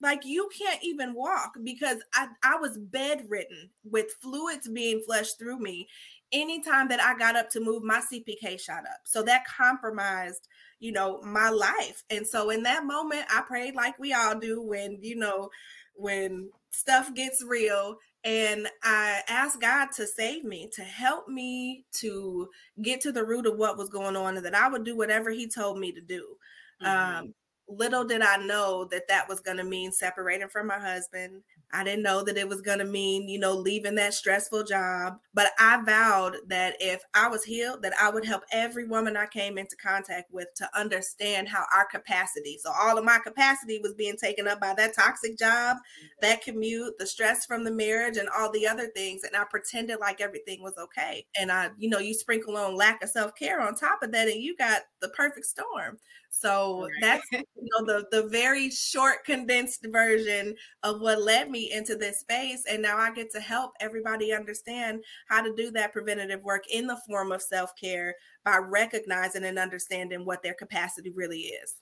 Like 0.00 0.24
you 0.24 0.48
can't 0.56 0.78
even 0.84 1.12
walk 1.12 1.54
because 1.64 1.98
I 2.14 2.28
I 2.44 2.56
was 2.56 2.78
bedridden 2.78 3.70
with 3.84 4.06
fluids 4.22 4.68
being 4.68 5.02
flushed 5.04 5.40
through 5.40 5.58
me." 5.58 5.88
Anytime 6.32 6.88
that 6.88 7.00
I 7.00 7.18
got 7.18 7.36
up 7.36 7.50
to 7.50 7.60
move, 7.60 7.82
my 7.82 8.00
CPK 8.00 8.60
shot 8.60 8.84
up. 8.84 9.00
So 9.04 9.22
that 9.24 9.44
compromised 9.46 10.46
you 10.78 10.92
know 10.92 11.20
my 11.22 11.48
life 11.48 12.04
and 12.10 12.26
so 12.26 12.50
in 12.50 12.62
that 12.62 12.84
moment 12.84 13.24
i 13.30 13.40
prayed 13.40 13.74
like 13.74 13.98
we 13.98 14.12
all 14.12 14.38
do 14.38 14.60
when 14.60 14.98
you 15.00 15.16
know 15.16 15.48
when 15.96 16.50
stuff 16.70 17.14
gets 17.14 17.42
real 17.42 17.96
and 18.24 18.68
I 18.82 19.22
asked 19.28 19.60
God 19.60 19.88
to 19.96 20.06
save 20.06 20.44
me, 20.44 20.68
to 20.74 20.82
help 20.82 21.28
me 21.28 21.84
to 21.98 22.48
get 22.82 23.00
to 23.02 23.12
the 23.12 23.24
root 23.24 23.46
of 23.46 23.56
what 23.56 23.78
was 23.78 23.88
going 23.88 24.16
on, 24.16 24.36
and 24.36 24.44
that 24.44 24.54
I 24.54 24.68
would 24.68 24.84
do 24.84 24.96
whatever 24.96 25.30
He 25.30 25.48
told 25.48 25.78
me 25.78 25.92
to 25.92 26.00
do. 26.00 26.36
Mm-hmm. 26.82 27.18
Um, 27.18 27.34
little 27.68 28.04
did 28.04 28.22
I 28.22 28.36
know 28.36 28.86
that 28.90 29.08
that 29.08 29.28
was 29.28 29.40
going 29.40 29.56
to 29.56 29.64
mean 29.64 29.92
separating 29.92 30.48
from 30.48 30.66
my 30.68 30.78
husband. 30.78 31.42
I 31.72 31.82
didn't 31.82 32.04
know 32.04 32.22
that 32.22 32.36
it 32.36 32.48
was 32.48 32.60
going 32.60 32.78
to 32.78 32.84
mean, 32.84 33.28
you 33.28 33.40
know, 33.40 33.52
leaving 33.52 33.96
that 33.96 34.14
stressful 34.14 34.64
job. 34.64 35.18
But 35.34 35.50
I 35.58 35.82
vowed 35.84 36.36
that 36.46 36.76
if 36.78 37.02
I 37.12 37.28
was 37.28 37.42
healed, 37.44 37.82
that 37.82 37.92
I 38.00 38.08
would 38.08 38.24
help 38.24 38.44
every 38.52 38.86
woman 38.86 39.16
I 39.16 39.26
came 39.26 39.58
into 39.58 39.76
contact 39.76 40.32
with 40.32 40.46
to 40.56 40.78
understand 40.78 41.48
how 41.48 41.64
our 41.76 41.86
capacity. 41.86 42.58
So 42.62 42.70
all 42.70 42.96
of 42.96 43.04
my 43.04 43.18
capacity 43.18 43.80
was 43.82 43.94
being 43.94 44.16
taken 44.16 44.46
up 44.46 44.60
by 44.60 44.74
that 44.74 44.94
toxic 44.94 45.36
job, 45.36 45.78
that 46.22 46.42
commute, 46.42 46.98
the 46.98 47.06
stress 47.06 47.44
from 47.44 47.64
the 47.64 47.72
marriage, 47.72 48.16
and 48.16 48.28
all 48.28 48.50
the 48.52 48.66
other 48.66 48.86
things. 48.94 49.22
And 49.24 49.36
I 49.36 49.44
pretended 49.50 49.98
like 49.98 50.20
everything 50.20 50.62
was 50.62 50.74
okay. 50.78 51.26
And 51.38 51.50
I, 51.50 51.70
you 51.78 51.90
know, 51.90 51.98
you 51.98 52.14
sprinkle 52.14 52.56
on 52.56 52.76
lack 52.76 53.02
of 53.02 53.10
self 53.10 53.34
care 53.34 53.60
on 53.60 53.74
top 53.74 54.02
of 54.02 54.12
that, 54.12 54.28
and 54.28 54.40
you 54.40 54.56
got 54.56 54.82
the 55.00 55.08
perfect 55.10 55.46
storm. 55.46 55.98
So 56.38 56.82
right. 56.82 56.92
that's 57.00 57.26
you 57.32 57.44
know 57.56 57.86
the 57.86 58.06
the 58.10 58.28
very 58.28 58.70
short 58.70 59.24
condensed 59.24 59.86
version 59.90 60.54
of 60.82 61.00
what 61.00 61.22
led 61.22 61.50
me 61.50 61.72
into 61.72 61.96
this 61.96 62.20
space 62.20 62.64
and 62.70 62.82
now 62.82 62.98
I 62.98 63.12
get 63.12 63.30
to 63.32 63.40
help 63.40 63.72
everybody 63.80 64.32
understand 64.32 65.02
how 65.28 65.42
to 65.42 65.54
do 65.54 65.70
that 65.72 65.92
preventative 65.92 66.42
work 66.42 66.64
in 66.70 66.86
the 66.86 67.00
form 67.06 67.32
of 67.32 67.42
self-care 67.42 68.14
by 68.44 68.58
recognizing 68.58 69.44
and 69.44 69.58
understanding 69.58 70.24
what 70.24 70.42
their 70.42 70.54
capacity 70.54 71.10
really 71.14 71.40
is. 71.40 71.76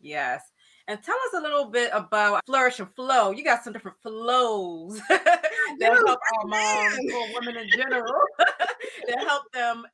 Yes. 0.00 0.42
And 0.86 1.02
tell 1.02 1.16
us 1.16 1.40
a 1.40 1.42
little 1.42 1.70
bit 1.70 1.90
about 1.94 2.44
Flourish 2.44 2.78
and 2.78 2.94
Flow. 2.94 3.30
You 3.30 3.42
got 3.42 3.64
some 3.64 3.72
different 3.72 3.96
flows 4.02 5.00
that 5.08 6.02
help 6.06 6.20
our 6.36 6.46
moms 6.46 6.98
or 6.98 7.40
women 7.40 7.56
in 7.56 7.70
general 7.70 8.12
that 8.38 9.24
help 9.26 9.44
them 9.52 9.84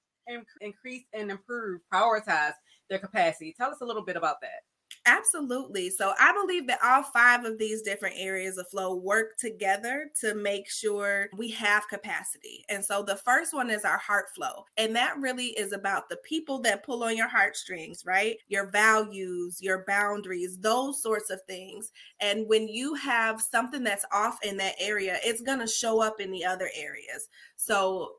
increase 0.61 1.05
and 1.13 1.31
improve, 1.31 1.81
prioritize 1.93 2.53
their 2.91 2.99
capacity. 2.99 3.55
Tell 3.57 3.71
us 3.71 3.81
a 3.81 3.87
little 3.87 4.05
bit 4.05 4.17
about 4.17 4.43
that. 4.43 4.65
Absolutely. 5.07 5.89
So 5.89 6.13
I 6.21 6.33
believe 6.33 6.67
that 6.67 6.81
all 6.85 7.03
five 7.03 7.45
of 7.45 7.59
these 7.59 7.81
different 7.81 8.17
areas 8.19 8.59
of 8.59 8.69
flow 8.69 8.95
work 8.95 9.39
together 9.39 10.11
to 10.21 10.35
make 10.35 10.69
sure 10.69 11.29
we 11.37 11.51
have 11.53 11.89
capacity. 11.89 12.65
And 12.69 12.85
so 12.85 13.03
the 13.03 13.17
first 13.17 13.55
one 13.55 13.71
is 13.71 13.85
our 13.85 13.99
heart 13.99 14.27
flow. 14.35 14.65
And 14.77 14.95
that 14.97 15.17
really 15.19 15.47
is 15.47 15.73
about 15.73 16.09
the 16.09 16.19
people 16.19 16.61
that 16.63 16.85
pull 16.85 17.03
on 17.03 17.17
your 17.17 17.29
heartstrings, 17.29 18.05
right? 18.05 18.37
Your 18.49 18.71
values, 18.71 19.59
your 19.61 19.85
boundaries, 19.87 20.59
those 20.59 21.03
sorts 21.03 21.31
of 21.31 21.41
things. 21.49 21.93
And 22.21 22.47
when 22.47 22.69
you 22.69 22.95
have 22.95 23.41
something 23.41 23.83
that's 23.83 24.05
off 24.13 24.39
in 24.43 24.59
that 24.59 24.75
area, 24.79 25.19
it's 25.25 25.41
going 25.41 25.61
to 25.61 25.67
show 25.67 26.03
up 26.03 26.21
in 26.21 26.31
the 26.31 26.45
other 26.45 26.69
areas. 26.77 27.29
So 27.57 28.17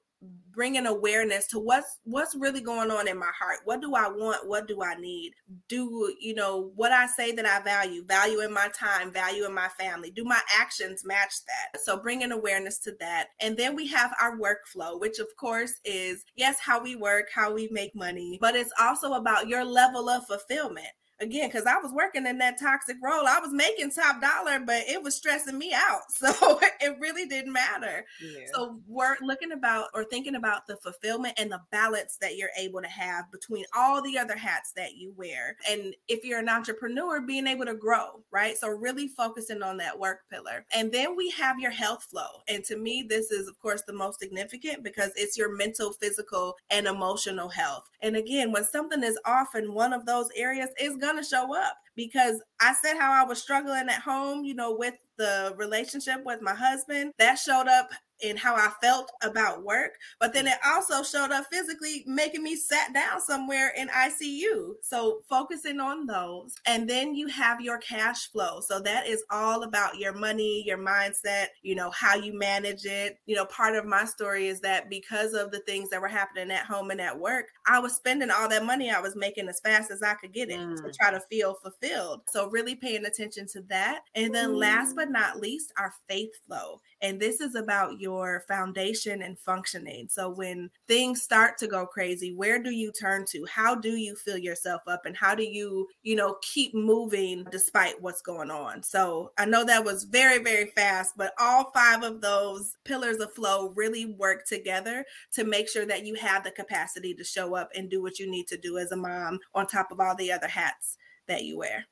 bringing 0.51 0.85
awareness 0.85 1.47
to 1.47 1.59
what's 1.59 1.99
what's 2.03 2.35
really 2.35 2.61
going 2.61 2.91
on 2.91 3.07
in 3.07 3.17
my 3.17 3.31
heart. 3.39 3.59
What 3.65 3.81
do 3.81 3.95
i 3.95 4.07
want? 4.07 4.47
What 4.47 4.67
do 4.67 4.83
i 4.83 4.95
need? 4.95 5.33
Do 5.69 6.13
you 6.19 6.35
know 6.35 6.71
what 6.75 6.91
i 6.91 7.07
say 7.07 7.31
that 7.31 7.45
i 7.45 7.61
value 7.63 8.05
value 8.05 8.41
in 8.41 8.53
my 8.53 8.69
time 8.77 9.11
value 9.11 9.45
in 9.45 9.53
my 9.53 9.69
family. 9.79 10.11
Do 10.11 10.23
my 10.23 10.39
actions 10.59 11.03
match 11.05 11.33
that? 11.47 11.81
So 11.81 11.97
bringing 11.97 12.31
awareness 12.31 12.79
to 12.79 12.93
that. 12.99 13.27
And 13.39 13.57
then 13.57 13.75
we 13.75 13.87
have 13.87 14.13
our 14.21 14.37
workflow 14.37 14.99
which 14.99 15.19
of 15.19 15.27
course 15.39 15.73
is 15.85 16.23
yes 16.35 16.57
how 16.59 16.81
we 16.81 16.95
work 16.95 17.27
how 17.33 17.53
we 17.53 17.67
make 17.71 17.95
money 17.95 18.37
but 18.41 18.55
it's 18.55 18.71
also 18.79 19.13
about 19.13 19.47
your 19.47 19.63
level 19.63 20.09
of 20.09 20.25
fulfillment 20.25 20.87
again 21.21 21.47
because 21.47 21.65
I 21.65 21.77
was 21.77 21.91
working 21.93 22.25
in 22.25 22.37
that 22.39 22.59
toxic 22.59 22.97
role. 23.01 23.27
I 23.27 23.39
was 23.39 23.53
making 23.53 23.91
top 23.91 24.21
dollar, 24.21 24.59
but 24.59 24.83
it 24.87 25.01
was 25.01 25.15
stressing 25.15 25.57
me 25.57 25.73
out. 25.73 26.01
So 26.31 26.59
it 26.79 26.97
really 26.99 27.25
didn't 27.25 27.51
matter. 27.51 28.05
Yeah. 28.21 28.45
So 28.53 28.79
we're 28.87 29.17
looking 29.21 29.51
about 29.51 29.87
or 29.93 30.03
thinking 30.03 30.35
about 30.35 30.67
the 30.67 30.77
fulfillment 30.77 31.33
and 31.37 31.51
the 31.51 31.61
balance 31.71 32.17
that 32.21 32.37
you're 32.37 32.51
able 32.57 32.81
to 32.81 32.87
have 32.87 33.31
between 33.31 33.65
all 33.75 34.01
the 34.01 34.17
other 34.17 34.35
hats 34.35 34.71
that 34.75 34.95
you 34.95 35.13
wear. 35.17 35.57
And 35.69 35.95
if 36.07 36.23
you're 36.23 36.39
an 36.39 36.47
entrepreneur, 36.47 37.21
being 37.21 37.47
able 37.47 37.65
to 37.65 37.73
grow, 37.73 38.23
right? 38.31 38.55
So 38.55 38.69
really 38.69 39.07
focusing 39.07 39.63
on 39.63 39.77
that 39.77 39.99
work 39.99 40.19
pillar. 40.29 40.65
And 40.75 40.91
then 40.91 41.15
we 41.15 41.31
have 41.31 41.59
your 41.59 41.71
health 41.71 42.03
flow. 42.09 42.43
And 42.47 42.63
to 42.65 42.77
me, 42.77 43.05
this 43.07 43.31
is 43.31 43.47
of 43.47 43.59
course 43.59 43.81
the 43.81 43.93
most 43.93 44.19
significant 44.19 44.83
because 44.83 45.11
it's 45.15 45.37
your 45.37 45.55
mental, 45.55 45.91
physical, 45.93 46.55
and 46.69 46.87
emotional 46.87 47.49
health. 47.49 47.89
And 48.01 48.15
again, 48.15 48.51
when 48.51 48.63
something 48.63 49.03
is 49.03 49.19
off 49.25 49.55
in 49.55 49.73
one 49.73 49.93
of 49.93 50.05
those 50.05 50.29
areas, 50.35 50.69
it's 50.77 50.97
going 50.97 51.10
to 51.17 51.23
show 51.23 51.55
up 51.55 51.77
because 51.95 52.41
I 52.59 52.73
said 52.73 52.97
how 52.97 53.11
I 53.11 53.27
was 53.27 53.41
struggling 53.41 53.87
at 53.89 54.01
home, 54.01 54.43
you 54.43 54.53
know, 54.53 54.75
with 54.75 54.95
the 55.17 55.53
relationship 55.57 56.21
with 56.25 56.41
my 56.41 56.53
husband. 56.53 57.11
That 57.19 57.35
showed 57.35 57.67
up 57.67 57.89
in 58.21 58.37
how 58.37 58.55
I 58.55 58.71
felt 58.81 59.11
about 59.23 59.63
work, 59.63 59.97
but 60.19 60.33
then 60.33 60.47
it 60.47 60.57
also 60.65 61.03
showed 61.03 61.31
up 61.31 61.45
physically, 61.51 62.03
making 62.07 62.43
me 62.43 62.55
sat 62.55 62.93
down 62.93 63.19
somewhere 63.21 63.73
in 63.77 63.87
ICU. 63.89 64.73
So 64.81 65.19
focusing 65.29 65.79
on 65.79 66.05
those. 66.05 66.53
And 66.65 66.89
then 66.89 67.15
you 67.15 67.27
have 67.27 67.61
your 67.61 67.79
cash 67.79 68.31
flow. 68.31 68.61
So 68.61 68.79
that 68.81 69.07
is 69.07 69.23
all 69.29 69.63
about 69.63 69.97
your 69.97 70.13
money, 70.13 70.63
your 70.65 70.77
mindset, 70.77 71.47
you 71.61 71.75
know, 71.75 71.89
how 71.91 72.15
you 72.15 72.37
manage 72.37 72.85
it. 72.85 73.17
You 73.25 73.35
know, 73.35 73.45
part 73.45 73.75
of 73.75 73.85
my 73.85 74.05
story 74.05 74.47
is 74.47 74.61
that 74.61 74.89
because 74.89 75.33
of 75.33 75.51
the 75.51 75.59
things 75.61 75.89
that 75.89 76.01
were 76.01 76.07
happening 76.07 76.51
at 76.51 76.65
home 76.65 76.91
and 76.91 77.01
at 77.01 77.17
work, 77.17 77.45
I 77.67 77.79
was 77.79 77.95
spending 77.95 78.31
all 78.31 78.49
that 78.49 78.65
money 78.65 78.91
I 78.91 79.01
was 79.01 79.15
making 79.15 79.47
as 79.49 79.59
fast 79.59 79.91
as 79.91 80.01
I 80.01 80.13
could 80.15 80.33
get 80.33 80.49
it 80.49 80.59
mm. 80.59 80.75
to 80.75 80.91
try 80.91 81.11
to 81.11 81.21
feel 81.29 81.55
fulfilled. 81.55 82.21
So 82.27 82.49
really 82.49 82.75
paying 82.75 83.05
attention 83.05 83.47
to 83.53 83.61
that. 83.69 84.01
And 84.15 84.33
then 84.33 84.55
last 84.55 84.95
but 84.95 85.09
not 85.09 85.39
least, 85.39 85.73
our 85.77 85.93
faith 86.07 86.31
flow. 86.45 86.79
And 87.01 87.19
this 87.19 87.41
is 87.41 87.55
about 87.55 87.99
your 87.99 88.10
foundation 88.47 89.21
and 89.21 89.37
functioning. 89.39 90.07
So 90.09 90.29
when 90.29 90.69
things 90.87 91.21
start 91.21 91.57
to 91.59 91.67
go 91.67 91.85
crazy, 91.85 92.33
where 92.33 92.61
do 92.61 92.71
you 92.71 92.91
turn 92.91 93.25
to? 93.31 93.45
How 93.45 93.75
do 93.75 93.95
you 93.95 94.15
fill 94.15 94.37
yourself 94.37 94.81
up? 94.87 95.05
And 95.05 95.15
how 95.15 95.35
do 95.35 95.43
you, 95.43 95.87
you 96.03 96.15
know, 96.15 96.37
keep 96.41 96.73
moving 96.73 97.45
despite 97.51 98.01
what's 98.01 98.21
going 98.21 98.51
on? 98.51 98.83
So 98.83 99.31
I 99.37 99.45
know 99.45 99.63
that 99.65 99.85
was 99.85 100.03
very, 100.03 100.39
very 100.39 100.67
fast, 100.67 101.15
but 101.17 101.33
all 101.39 101.71
five 101.71 102.03
of 102.03 102.21
those 102.21 102.75
pillars 102.85 103.17
of 103.17 103.33
flow 103.33 103.69
really 103.75 104.05
work 104.05 104.45
together 104.45 105.05
to 105.33 105.43
make 105.43 105.69
sure 105.69 105.85
that 105.85 106.05
you 106.05 106.15
have 106.15 106.43
the 106.43 106.51
capacity 106.51 107.13
to 107.13 107.23
show 107.23 107.55
up 107.55 107.69
and 107.75 107.89
do 107.89 108.01
what 108.01 108.19
you 108.19 108.29
need 108.29 108.47
to 108.47 108.57
do 108.57 108.77
as 108.77 108.91
a 108.91 108.97
mom 108.97 109.39
on 109.53 109.67
top 109.67 109.91
of 109.91 109.99
all 109.99 110.15
the 110.15 110.31
other 110.31 110.47
hats 110.47 110.97
that 111.27 111.43
you 111.43 111.57
wear. 111.57 111.85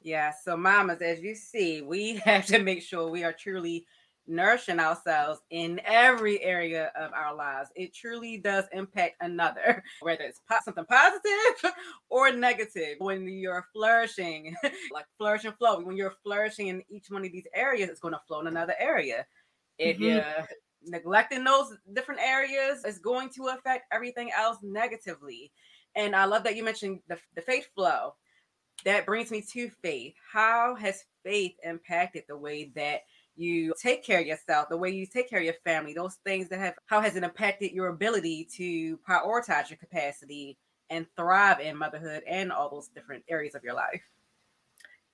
Yeah. 0.00 0.32
So, 0.44 0.56
mamas, 0.56 1.02
as 1.02 1.20
you 1.20 1.34
see, 1.34 1.82
we 1.82 2.16
have 2.24 2.46
to 2.46 2.58
make 2.60 2.82
sure 2.82 3.10
we 3.10 3.24
are 3.24 3.32
truly 3.32 3.86
nourishing 4.28 4.78
ourselves 4.78 5.40
in 5.50 5.80
every 5.84 6.42
area 6.42 6.92
of 6.98 7.12
our 7.12 7.34
lives. 7.34 7.70
It 7.74 7.94
truly 7.94 8.36
does 8.36 8.64
impact 8.72 9.16
another, 9.20 9.82
whether 10.00 10.22
it's 10.22 10.40
po- 10.48 10.58
something 10.64 10.84
positive 10.84 11.72
or 12.10 12.30
negative. 12.32 12.96
When 12.98 13.26
you're 13.26 13.66
flourishing, 13.72 14.54
like 14.92 15.06
flourish 15.16 15.44
and 15.44 15.56
flow, 15.56 15.80
when 15.80 15.96
you're 15.96 16.14
flourishing 16.22 16.68
in 16.68 16.82
each 16.88 17.06
one 17.08 17.24
of 17.24 17.32
these 17.32 17.46
areas, 17.54 17.88
it's 17.88 18.00
going 18.00 18.14
to 18.14 18.20
flow 18.26 18.40
in 18.40 18.46
another 18.46 18.74
area. 18.78 19.26
If 19.78 19.96
mm-hmm. 19.96 20.04
you're 20.04 20.48
neglecting 20.84 21.44
those 21.44 21.74
different 21.92 22.20
areas, 22.20 22.82
it's 22.84 22.98
going 22.98 23.30
to 23.36 23.48
affect 23.48 23.86
everything 23.92 24.30
else 24.36 24.58
negatively. 24.62 25.52
And 25.94 26.14
I 26.14 26.26
love 26.26 26.44
that 26.44 26.56
you 26.56 26.64
mentioned 26.64 27.00
the, 27.08 27.18
the 27.34 27.42
faith 27.42 27.68
flow. 27.74 28.14
That 28.84 29.06
brings 29.06 29.30
me 29.30 29.44
to 29.52 29.70
faith. 29.82 30.14
How 30.32 30.76
has 30.76 31.04
faith 31.24 31.54
impacted 31.64 32.24
the 32.28 32.36
way 32.36 32.70
that 32.76 33.00
you 33.38 33.72
take 33.80 34.04
care 34.04 34.20
of 34.20 34.26
yourself, 34.26 34.68
the 34.68 34.76
way 34.76 34.90
you 34.90 35.06
take 35.06 35.30
care 35.30 35.38
of 35.38 35.44
your 35.44 35.54
family, 35.64 35.94
those 35.94 36.16
things 36.24 36.48
that 36.48 36.58
have 36.58 36.74
how 36.86 37.00
has 37.00 37.16
it 37.16 37.22
impacted 37.22 37.72
your 37.72 37.88
ability 37.88 38.48
to 38.56 38.98
prioritize 38.98 39.70
your 39.70 39.78
capacity 39.78 40.58
and 40.90 41.06
thrive 41.16 41.60
in 41.60 41.76
motherhood 41.76 42.22
and 42.26 42.50
all 42.50 42.68
those 42.68 42.88
different 42.88 43.24
areas 43.28 43.54
of 43.54 43.62
your 43.62 43.74
life? 43.74 44.02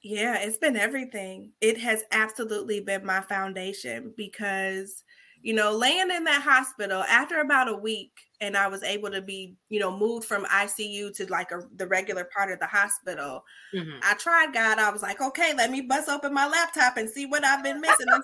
Yeah, 0.03 0.39
it's 0.41 0.59
been 0.59 0.77
everything. 0.77 1.53
It 1.61 1.79
has 1.79 2.05
absolutely 2.11 2.81
been 2.81 3.07
my 3.07 3.21
foundation 3.21 4.13
because, 4.17 5.04
you 5.45 5.53
know, 5.53 5.77
laying 5.77 6.11
in 6.11 6.25
that 6.25 6.41
hospital 6.41 7.03
after 7.03 7.41
about 7.41 7.69
a 7.69 7.77
week, 7.77 8.13
and 8.41 8.57
I 8.57 8.67
was 8.67 8.83
able 8.83 9.11
to 9.11 9.21
be, 9.21 9.57
you 9.69 9.79
know, 9.79 9.95
moved 9.95 10.25
from 10.25 10.47
ICU 10.47 11.15
to 11.17 11.27
like 11.31 11.51
a, 11.51 11.61
the 11.77 11.87
regular 11.87 12.27
part 12.35 12.51
of 12.51 12.59
the 12.61 12.67
hospital. 12.67 13.45
Mm-hmm. 13.75 13.99
I 14.03 14.15
tried 14.15 14.55
God. 14.55 14.79
I 14.79 14.91
was 14.91 15.03
like, 15.03 15.21
okay, 15.21 15.53
let 15.55 15.71
me 15.71 15.83
bust 15.83 16.09
open 16.09 16.33
my 16.33 16.49
laptop 16.49 16.97
and 16.97 17.11
see 17.11 17.27
what 17.27 17.45
I've 17.45 17.63
been 17.63 17.79
missing 17.83 18.07
and 18.11 18.23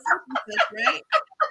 right? 0.87 1.03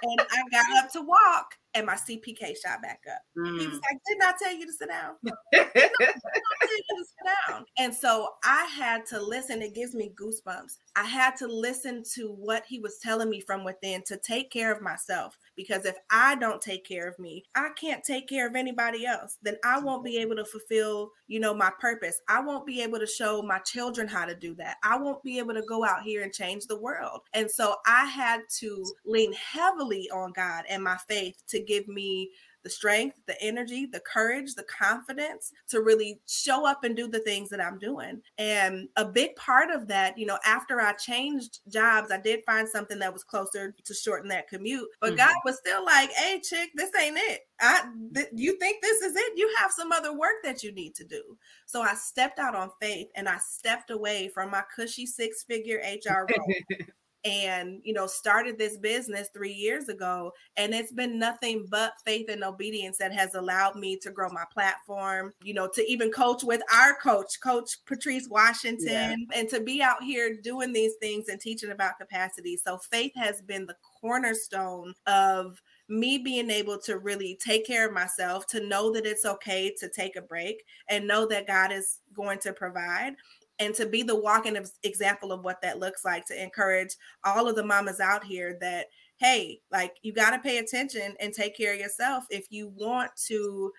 And 0.02 0.20
I 0.20 0.42
got 0.50 0.84
up 0.84 0.92
to 0.92 1.02
walk, 1.02 1.54
and 1.74 1.86
my 1.86 1.94
CPK 1.94 2.54
shot 2.60 2.82
back 2.82 3.00
up. 3.08 3.22
Mm. 3.38 3.60
He 3.60 3.66
was 3.68 3.78
mm. 3.78 3.82
like, 3.82 3.98
"Didn't 4.08 4.22
I 4.24 4.32
tell 4.42 4.56
you 4.56 4.66
to 4.66 4.72
sit 4.72 4.88
down?" 4.88 5.14
Did 5.22 5.30
not 5.62 5.72
tell 5.74 6.76
you 6.76 6.96
to 6.98 7.04
sit 7.04 7.48
down. 7.48 7.64
And 7.78 7.94
so 7.94 8.28
I 8.44 8.64
had 8.64 9.06
to 9.06 9.22
listen. 9.22 9.62
It 9.62 9.74
gives 9.74 9.94
me 9.94 10.12
goosebumps. 10.20 10.78
I 10.96 11.04
had 11.04 11.36
to 11.36 11.46
listen 11.46 12.02
to 12.14 12.32
what 12.32 12.64
he 12.68 12.80
was 12.80 12.98
telling 13.02 13.30
me 13.30 13.40
from 13.40 13.64
within 13.64 14.02
to 14.06 14.16
take 14.16 14.50
care 14.50 14.72
of 14.72 14.82
myself. 14.82 15.36
Because 15.60 15.84
if 15.84 15.96
I 16.10 16.36
don't 16.36 16.62
take 16.62 16.86
care 16.86 17.06
of 17.06 17.18
me, 17.18 17.44
I 17.54 17.68
can't 17.78 18.02
take 18.02 18.26
care 18.26 18.46
of 18.46 18.56
anybody 18.56 19.04
else. 19.04 19.36
Then 19.42 19.56
I 19.62 19.78
won't 19.78 20.02
be 20.02 20.16
able 20.16 20.36
to 20.36 20.44
fulfill, 20.46 21.10
you 21.28 21.38
know, 21.38 21.52
my 21.52 21.70
purpose. 21.78 22.18
I 22.28 22.40
won't 22.40 22.66
be 22.66 22.80
able 22.80 22.98
to 22.98 23.06
show 23.06 23.42
my 23.42 23.58
children 23.58 24.08
how 24.08 24.24
to 24.24 24.34
do 24.34 24.54
that. 24.54 24.78
I 24.82 24.96
won't 24.96 25.22
be 25.22 25.38
able 25.38 25.52
to 25.52 25.62
go 25.68 25.84
out 25.84 26.00
here 26.02 26.22
and 26.22 26.32
change 26.32 26.66
the 26.66 26.80
world. 26.80 27.20
And 27.34 27.50
so 27.50 27.76
I 27.86 28.06
had 28.06 28.40
to 28.60 28.82
lean 29.04 29.34
heavily 29.34 30.08
on 30.10 30.32
God 30.32 30.64
and 30.70 30.82
my 30.82 30.96
faith 31.08 31.42
to 31.48 31.60
give 31.60 31.86
me 31.88 32.30
the 32.62 32.70
strength, 32.70 33.18
the 33.26 33.40
energy, 33.42 33.86
the 33.86 34.00
courage, 34.00 34.54
the 34.54 34.64
confidence 34.64 35.52
to 35.68 35.80
really 35.80 36.20
show 36.26 36.66
up 36.66 36.84
and 36.84 36.96
do 36.96 37.08
the 37.08 37.20
things 37.20 37.48
that 37.50 37.60
I'm 37.60 37.78
doing. 37.78 38.20
And 38.38 38.88
a 38.96 39.04
big 39.04 39.34
part 39.36 39.70
of 39.70 39.88
that, 39.88 40.18
you 40.18 40.26
know, 40.26 40.38
after 40.44 40.80
I 40.80 40.92
changed 40.92 41.60
jobs, 41.68 42.10
I 42.10 42.18
did 42.18 42.40
find 42.44 42.68
something 42.68 42.98
that 42.98 43.12
was 43.12 43.24
closer 43.24 43.74
to 43.84 43.94
shorten 43.94 44.28
that 44.28 44.48
commute. 44.48 44.88
But 45.00 45.10
mm-hmm. 45.10 45.16
God 45.16 45.34
was 45.44 45.58
still 45.58 45.84
like, 45.84 46.10
"Hey, 46.12 46.40
chick, 46.40 46.70
this 46.74 46.90
ain't 47.00 47.16
it. 47.18 47.40
I 47.60 47.84
th- 48.14 48.28
you 48.34 48.58
think 48.58 48.82
this 48.82 49.02
is 49.02 49.16
it? 49.16 49.32
You 49.36 49.52
have 49.58 49.72
some 49.72 49.92
other 49.92 50.16
work 50.16 50.42
that 50.44 50.62
you 50.62 50.72
need 50.72 50.94
to 50.96 51.04
do." 51.04 51.22
So 51.66 51.82
I 51.82 51.94
stepped 51.94 52.38
out 52.38 52.54
on 52.54 52.70
faith 52.80 53.08
and 53.14 53.28
I 53.28 53.38
stepped 53.38 53.90
away 53.90 54.28
from 54.28 54.50
my 54.50 54.62
cushy 54.74 55.06
six-figure 55.06 55.78
HR 55.78 56.26
role 56.28 56.54
and 57.24 57.80
you 57.84 57.92
know 57.92 58.06
started 58.06 58.58
this 58.58 58.78
business 58.78 59.28
three 59.34 59.52
years 59.52 59.88
ago 59.88 60.32
and 60.56 60.72
it's 60.72 60.92
been 60.92 61.18
nothing 61.18 61.66
but 61.70 61.92
faith 62.04 62.26
and 62.30 62.42
obedience 62.42 62.96
that 62.96 63.12
has 63.12 63.34
allowed 63.34 63.76
me 63.76 63.96
to 63.96 64.10
grow 64.10 64.28
my 64.30 64.44
platform 64.52 65.32
you 65.42 65.52
know 65.52 65.68
to 65.68 65.84
even 65.90 66.10
coach 66.10 66.42
with 66.42 66.62
our 66.74 66.94
coach 66.94 67.38
coach 67.42 67.76
patrice 67.86 68.26
washington 68.30 68.88
yeah. 68.88 69.38
and 69.38 69.48
to 69.48 69.60
be 69.60 69.82
out 69.82 70.02
here 70.02 70.36
doing 70.42 70.72
these 70.72 70.94
things 71.00 71.28
and 71.28 71.40
teaching 71.40 71.70
about 71.70 71.98
capacity 71.98 72.56
so 72.56 72.78
faith 72.90 73.12
has 73.14 73.42
been 73.42 73.66
the 73.66 73.76
cornerstone 74.00 74.94
of 75.06 75.60
me 75.88 76.18
being 76.18 76.50
able 76.50 76.78
to 76.78 76.98
really 76.98 77.36
take 77.44 77.66
care 77.66 77.86
of 77.86 77.92
myself 77.92 78.46
to 78.46 78.66
know 78.66 78.92
that 78.92 79.04
it's 79.04 79.24
okay 79.26 79.74
to 79.76 79.88
take 79.88 80.16
a 80.16 80.22
break 80.22 80.62
and 80.88 81.06
know 81.06 81.26
that 81.26 81.46
god 81.46 81.70
is 81.70 81.98
going 82.14 82.38
to 82.38 82.52
provide 82.52 83.14
and 83.60 83.74
to 83.76 83.86
be 83.86 84.02
the 84.02 84.18
walking 84.18 84.56
example 84.82 85.30
of 85.30 85.44
what 85.44 85.62
that 85.62 85.78
looks 85.78 86.04
like 86.04 86.26
to 86.26 86.42
encourage 86.42 86.96
all 87.24 87.48
of 87.48 87.54
the 87.54 87.64
mamas 87.64 88.00
out 88.00 88.24
here 88.24 88.56
that 88.60 88.86
hey 89.18 89.60
like 89.70 89.96
you 90.02 90.12
got 90.12 90.30
to 90.30 90.38
pay 90.38 90.58
attention 90.58 91.14
and 91.20 91.32
take 91.32 91.56
care 91.56 91.74
of 91.74 91.78
yourself 91.78 92.24
if 92.30 92.46
you 92.50 92.72
want 92.74 93.10
to 93.16 93.70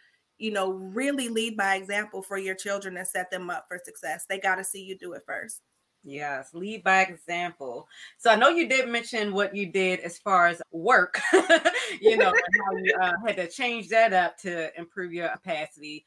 you 0.41 0.51
know 0.51 0.71
really 0.71 1.29
lead 1.29 1.55
by 1.55 1.75
example 1.75 2.21
for 2.21 2.37
your 2.37 2.55
children 2.55 2.97
and 2.97 3.07
set 3.07 3.29
them 3.29 3.49
up 3.49 3.65
for 3.67 3.79
success. 3.83 4.25
They 4.27 4.39
got 4.39 4.55
to 4.55 4.63
see 4.63 4.81
you 4.81 4.97
do 4.97 5.13
it 5.13 5.21
first. 5.25 5.61
Yes, 6.03 6.49
lead 6.53 6.83
by 6.83 7.03
example. 7.03 7.87
So 8.17 8.31
I 8.31 8.35
know 8.35 8.49
you 8.49 8.67
did 8.67 8.89
mention 8.89 9.33
what 9.33 9.55
you 9.55 9.67
did 9.71 9.99
as 9.99 10.17
far 10.17 10.47
as 10.47 10.59
work, 10.71 11.21
you 12.01 12.17
know, 12.17 12.33
how 12.33 12.75
you 12.75 12.95
uh, 12.99 13.13
had 13.23 13.35
to 13.35 13.47
change 13.47 13.87
that 13.89 14.11
up 14.11 14.35
to 14.39 14.75
improve 14.79 15.13
your 15.13 15.29
capacity 15.29 16.03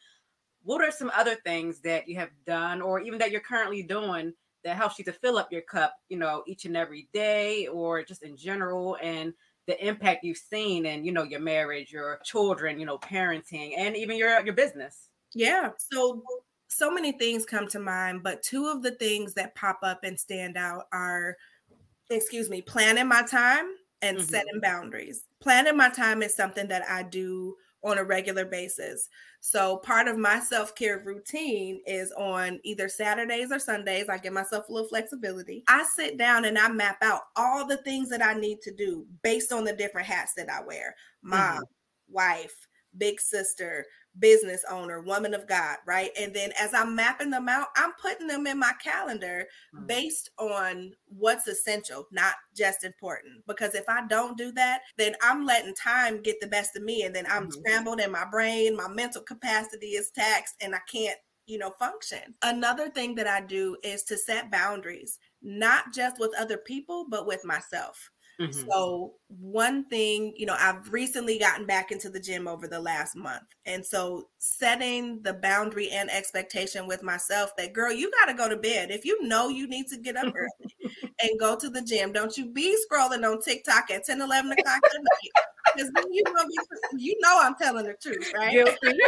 what 0.65 0.83
are 0.83 0.91
some 0.91 1.11
other 1.15 1.37
things 1.37 1.81
that 1.81 2.09
you 2.09 2.17
have 2.17 2.31
done 2.47 2.83
or 2.83 3.01
even 3.01 3.19
that 3.19 3.31
you're 3.31 3.41
currently 3.41 3.83
doing 3.83 4.33
that 4.65 4.77
helps 4.77 4.99
you 4.99 5.05
to 5.05 5.13
fill 5.13 5.39
up 5.39 5.53
your 5.53 5.61
cup, 5.61 5.95
you 6.09 6.17
know, 6.17 6.43
each 6.47 6.65
and 6.65 6.77
every 6.77 7.07
day 7.13 7.67
or 7.67 8.03
just 8.03 8.23
in 8.23 8.37
general 8.37 8.97
and 9.03 9.35
the 9.67 9.87
impact 9.87 10.25
you've 10.25 10.39
seen 10.39 10.87
in, 10.87 11.05
you 11.05 11.13
know, 11.13 11.23
your 11.23 11.41
marriage, 11.41 11.93
your 11.93 12.19
children, 12.25 12.79
you 12.79 12.87
know, 12.87 12.99
parenting 12.99 13.73
and 13.77 13.97
even 13.97 14.17
your 14.17 14.45
your 14.45 14.55
business? 14.55 15.09
Yeah. 15.35 15.71
So 15.79 16.23
so 16.69 16.91
many 16.91 17.13
things 17.13 17.45
come 17.45 17.69
to 17.69 17.79
mind, 17.79 18.23
but 18.23 18.43
two 18.43 18.67
of 18.67 18.83
the 18.83 18.93
things 18.93 19.35
that 19.35 19.55
pop 19.55 19.81
up 19.83 20.01
and 20.03 20.19
stand 20.19 20.57
out 20.57 20.85
are 20.93 21.37
excuse 22.11 22.49
me, 22.51 22.63
planning 22.63 23.09
my 23.09 23.23
time 23.23 23.67
and 24.03 24.19
mm-hmm. 24.19 24.27
setting 24.27 24.61
boundaries. 24.61 25.25
Planning 25.41 25.77
my 25.77 25.91
time 25.91 26.23
is 26.23 26.35
something 26.35 26.69
that 26.69 26.89
I 26.89 27.03
do 27.03 27.57
on 27.85 27.99
a 27.99 28.05
regular 28.05 28.45
basis. 28.45 29.09
So 29.41 29.77
part 29.77 30.09
of 30.09 30.17
my 30.17 30.41
self-care 30.41 31.03
routine 31.05 31.83
is 31.87 32.13
on 32.13 32.59
either 32.65 32.89
Saturdays 32.89 33.53
or 33.53 33.59
Sundays. 33.59 34.09
I 34.09 34.19
give 34.19 34.33
myself 34.33 34.69
a 34.69 34.73
little 34.73 34.89
flexibility. 34.89 35.65
I 35.69 35.85
sit 35.85 36.17
down 36.17 36.47
and 36.47 36.59
I 36.59 36.69
map 36.69 36.97
out 37.03 37.23
all 37.37 37.67
the 37.67 37.77
things 37.79 38.09
that 38.09 38.25
I 38.25 38.35
need 38.35 38.63
to 38.63 38.73
do 38.73 39.07
based 39.23 39.53
on 39.53 39.65
the 39.65 39.75
different 39.75 40.07
hats 40.07 40.33
that 40.37 40.51
I 40.51 40.63
wear. 40.63 40.97
Mom, 41.23 41.41
mm-hmm. 41.41 41.63
wife, 42.09 42.67
big 42.97 43.21
sister, 43.21 43.85
business 44.19 44.65
owner, 44.71 45.01
woman 45.01 45.35
of 45.35 45.47
God, 45.47 45.77
right? 45.87 46.11
And 46.19 46.35
then 46.35 46.53
as 46.59 46.73
I'm 46.75 46.95
mapping 46.95 47.31
them 47.31 47.49
out, 47.49 47.69
I'm 47.77 47.93
putting 48.01 48.27
them 48.27 48.47
in 48.47 48.59
my 48.59 48.73
calendar 48.83 49.47
mm-hmm. 49.75 49.87
based 49.87 50.31
on 50.39 50.93
what's 51.09 51.49
essential, 51.49 52.07
not 52.13 52.35
just 52.57 52.85
important. 52.85 53.45
Because 53.47 53.75
if 53.75 53.89
I 53.89 54.07
don't 54.07 54.39
do 54.39 54.53
that, 54.53 54.83
then 54.97 55.15
I'm 55.23 55.45
letting 55.45 55.75
time 55.75 56.23
get 56.23 56.41
the 56.41 56.47
best 56.47 56.77
of 56.77 56.83
me. 56.83 57.03
And 57.03 57.15
then 57.15 57.27
I'm 57.27 57.45
mm-hmm. 57.45 57.61
scrambled 57.61 58.01
in 58.01 58.13
my 58.13 58.25
brain, 58.31 58.77
my 58.77 58.89
mental 58.89 59.23
capacity 59.23 59.89
is 59.89 60.11
taxed, 60.11 60.55
and 60.61 60.75
I 60.75 60.81
can't 60.91 61.19
you 61.47 61.59
know 61.59 61.73
function 61.79 62.35
another 62.41 62.89
thing 62.89 63.15
that 63.15 63.27
i 63.27 63.39
do 63.39 63.77
is 63.83 64.03
to 64.03 64.17
set 64.17 64.51
boundaries 64.51 65.19
not 65.43 65.93
just 65.93 66.19
with 66.19 66.33
other 66.39 66.57
people 66.57 67.05
but 67.11 67.27
with 67.27 67.45
myself 67.45 68.11
Mm-hmm. 68.41 68.69
So, 68.69 69.15
one 69.29 69.85
thing, 69.85 70.35
you 70.37 70.47
know, 70.47 70.57
I've 70.59 70.93
recently 70.93 71.39
gotten 71.39 71.67
back 71.67 71.93
into 71.93 72.11
the 72.11 72.21
gym 72.21 72.49
over 72.49 72.67
the 72.67 72.81
last 72.81 73.15
month. 73.15 73.45
And 73.65 73.85
so, 73.85 74.29
setting 74.39 75.23
the 75.23 75.35
boundary 75.35 75.91
and 75.91 76.11
expectation 76.11 76.87
with 76.87 77.03
myself 77.03 77.51
that, 77.57 77.73
girl, 77.73 77.93
you 77.93 78.11
got 78.21 78.27
to 78.27 78.35
go 78.35 78.49
to 78.49 78.57
bed. 78.57 78.91
If 78.91 79.05
you 79.05 79.23
know 79.23 79.49
you 79.49 79.69
need 79.69 79.89
to 79.89 79.99
get 79.99 80.17
up 80.17 80.33
early 80.35 80.93
and 81.23 81.39
go 81.39 81.57
to 81.57 81.71
the 81.71 81.83
gym, 81.83 82.13
don't 82.13 82.37
you 82.37 82.47
be 82.47 82.77
scrolling 82.91 83.29
on 83.29 83.41
TikTok 83.41 83.91
at 83.91 84.05
10, 84.05 84.21
11 84.21 84.53
o'clock 84.53 84.81
at 84.85 84.93
night 84.95 85.45
because 85.75 85.91
then 85.93 86.05
you 86.13 86.23
know 86.25 86.45
you 86.97 87.17
know 87.21 87.41
I'm 87.43 87.55
telling 87.57 87.87
the 87.87 87.95
truth, 87.95 88.33
right? 88.35 88.53
Guilty. 88.53 88.77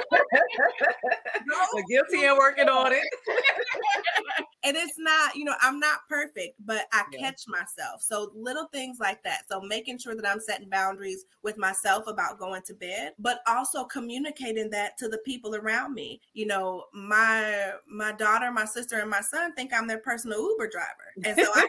no. 1.46 1.82
Guilty 1.88 2.24
and 2.24 2.36
working 2.36 2.68
on 2.68 2.92
it. 2.92 3.02
and 4.64 4.76
it's 4.76 4.98
not, 4.98 5.36
you 5.36 5.44
know, 5.44 5.54
I'm 5.60 5.78
not 5.78 6.00
perfect, 6.08 6.54
but 6.64 6.86
I 6.92 7.04
yeah. 7.12 7.20
catch 7.20 7.42
myself. 7.46 8.02
So 8.02 8.32
little 8.34 8.66
things 8.72 8.98
like 9.00 9.22
that. 9.24 9.42
So 9.50 9.60
making 9.60 9.98
sure 9.98 10.16
that 10.16 10.26
I'm 10.26 10.40
setting 10.40 10.68
boundaries 10.68 11.24
with 11.42 11.56
myself 11.56 12.06
about 12.06 12.38
going 12.38 12.62
to 12.62 12.74
bed, 12.74 13.12
but 13.18 13.40
also 13.46 13.84
communicating 13.84 14.70
that 14.70 14.98
to 14.98 15.08
the 15.08 15.18
people 15.18 15.54
around 15.54 15.94
me. 15.94 16.20
You 16.34 16.46
know, 16.46 16.84
my 16.92 17.72
my 17.88 18.12
daughter, 18.12 18.50
my 18.50 18.64
sister, 18.64 18.98
and 18.98 19.10
my 19.10 19.20
son 19.20 19.54
think 19.54 19.72
I'm 19.72 19.86
their 19.86 19.98
personal 19.98 20.40
Uber 20.40 20.68
driver. 20.68 21.12
And 21.24 21.38
so 21.38 21.50
I 21.54 21.66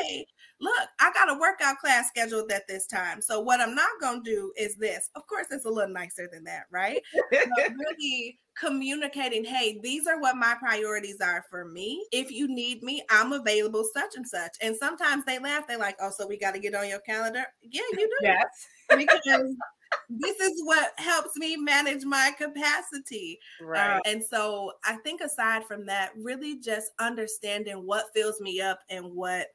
hey, 0.00 0.26
look, 0.60 0.88
I 1.00 1.12
got 1.12 1.30
a 1.30 1.38
workout 1.38 1.78
class 1.78 2.08
scheduled 2.08 2.50
at 2.52 2.66
this 2.68 2.86
time. 2.86 3.20
So 3.20 3.40
what 3.40 3.60
I'm 3.60 3.74
not 3.74 3.90
going 4.00 4.22
to 4.22 4.30
do 4.30 4.52
is 4.56 4.76
this. 4.76 5.10
Of 5.14 5.26
course, 5.26 5.48
it's 5.50 5.64
a 5.64 5.70
little 5.70 5.92
nicer 5.92 6.28
than 6.32 6.44
that, 6.44 6.64
right? 6.70 7.02
really 7.32 8.38
communicating, 8.58 9.44
hey, 9.44 9.80
these 9.82 10.06
are 10.06 10.20
what 10.20 10.36
my 10.36 10.54
priorities 10.58 11.20
are 11.20 11.44
for 11.50 11.64
me. 11.64 12.06
If 12.12 12.30
you 12.30 12.48
need 12.48 12.82
me, 12.82 13.02
I'm 13.10 13.32
available, 13.32 13.84
such 13.92 14.14
and 14.16 14.26
such. 14.26 14.56
And 14.60 14.76
sometimes 14.76 15.24
they 15.24 15.38
laugh. 15.38 15.66
They're 15.66 15.78
like, 15.78 15.96
oh, 16.00 16.10
so 16.16 16.26
we 16.26 16.38
got 16.38 16.54
to 16.54 16.60
get 16.60 16.74
on 16.74 16.88
your 16.88 17.00
calendar. 17.00 17.44
Yeah, 17.62 17.82
you 17.92 18.08
do. 18.08 18.10
Yes. 18.22 18.66
because 18.88 19.56
this 20.08 20.38
is 20.40 20.62
what 20.64 20.92
helps 20.98 21.36
me 21.36 21.56
manage 21.56 22.04
my 22.04 22.32
capacity. 22.38 23.38
Right. 23.60 23.96
Uh, 23.96 24.00
and 24.06 24.22
so 24.24 24.72
I 24.84 24.96
think 24.96 25.20
aside 25.20 25.64
from 25.64 25.86
that, 25.86 26.10
really 26.16 26.58
just 26.60 26.92
understanding 26.98 27.86
what 27.86 28.06
fills 28.14 28.40
me 28.40 28.60
up 28.60 28.80
and 28.90 29.06
what 29.12 29.48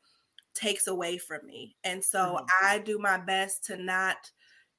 takes 0.57 0.87
away 0.87 1.17
from 1.17 1.45
me. 1.45 1.75
And 1.83 2.03
so 2.03 2.19
mm-hmm. 2.19 2.45
I 2.65 2.79
do 2.79 2.99
my 2.99 3.17
best 3.17 3.65
to 3.65 3.77
not 3.77 4.17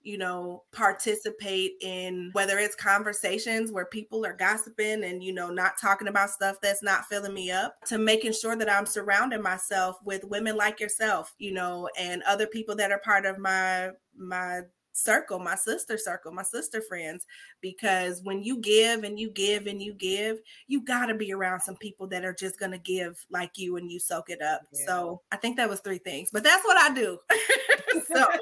you 0.03 0.17
know 0.17 0.63
participate 0.73 1.73
in 1.81 2.31
whether 2.33 2.57
it's 2.59 2.77
conversations 2.77 3.73
where 3.73 3.87
people 3.87 4.25
are 4.25 4.33
gossiping 4.33 5.03
and 5.03 5.25
you 5.25 5.33
know 5.33 5.51
not 5.51 5.73
talking 5.81 6.09
about 6.09 6.31
stuff 6.31 6.57
that's 6.63 6.85
not 6.85 7.05
filling 7.07 7.35
me 7.35 7.51
up 7.51 7.75
to 7.85 7.99
making 7.99 8.33
sure 8.33 8.55
that 8.55 8.71
I'm 8.71 8.87
surrounding 8.87 9.43
myself 9.43 9.97
with 10.05 10.25
women 10.25 10.57
like 10.57 10.79
yourself 10.79 11.35
you 11.39 11.53
know 11.53 11.89
and 11.99 12.23
other 12.23 12.47
people 12.47 12.77
that 12.77 12.93
are 12.93 13.01
part 13.01 13.27
of 13.27 13.39
my 13.39 13.91
my 14.17 14.61
circle, 14.99 15.39
my 15.39 15.55
sister 15.55 15.97
circle, 15.97 16.33
my 16.33 16.43
sister 16.43 16.83
friends, 16.83 17.27
because 17.61 18.23
when 18.23 18.43
you 18.43 18.59
give 18.59 19.05
and 19.05 19.19
you 19.19 19.31
give 19.31 19.67
and 19.67 19.81
you 19.83 19.95
give, 19.95 20.39
you 20.67 20.83
got 20.85 21.07
to 21.07 21.15
be 21.15 21.33
around 21.33 21.61
some 21.61 21.77
people 21.77 22.07
that 22.09 22.25
are 22.25 22.35
just 22.35 22.59
going 22.59 22.73
to 22.73 22.79
give 22.79 23.25
like 23.31 23.57
you 23.57 23.77
and 23.77 23.91
you 23.91 23.99
soak 23.99 24.31
it 24.31 24.43
up. 24.43 24.63
Yeah. 24.73 24.87
So 24.87 25.23
I 25.33 25.37
think 25.37 25.57
that 25.57 25.69
was 25.69 25.81
three 25.81 25.99
things, 25.99 26.31
but 26.33 26.45
that's 26.45 26.65
what 26.65 26.77
I 26.79 26.95
do. 26.95 27.19
so. 28.13 28.27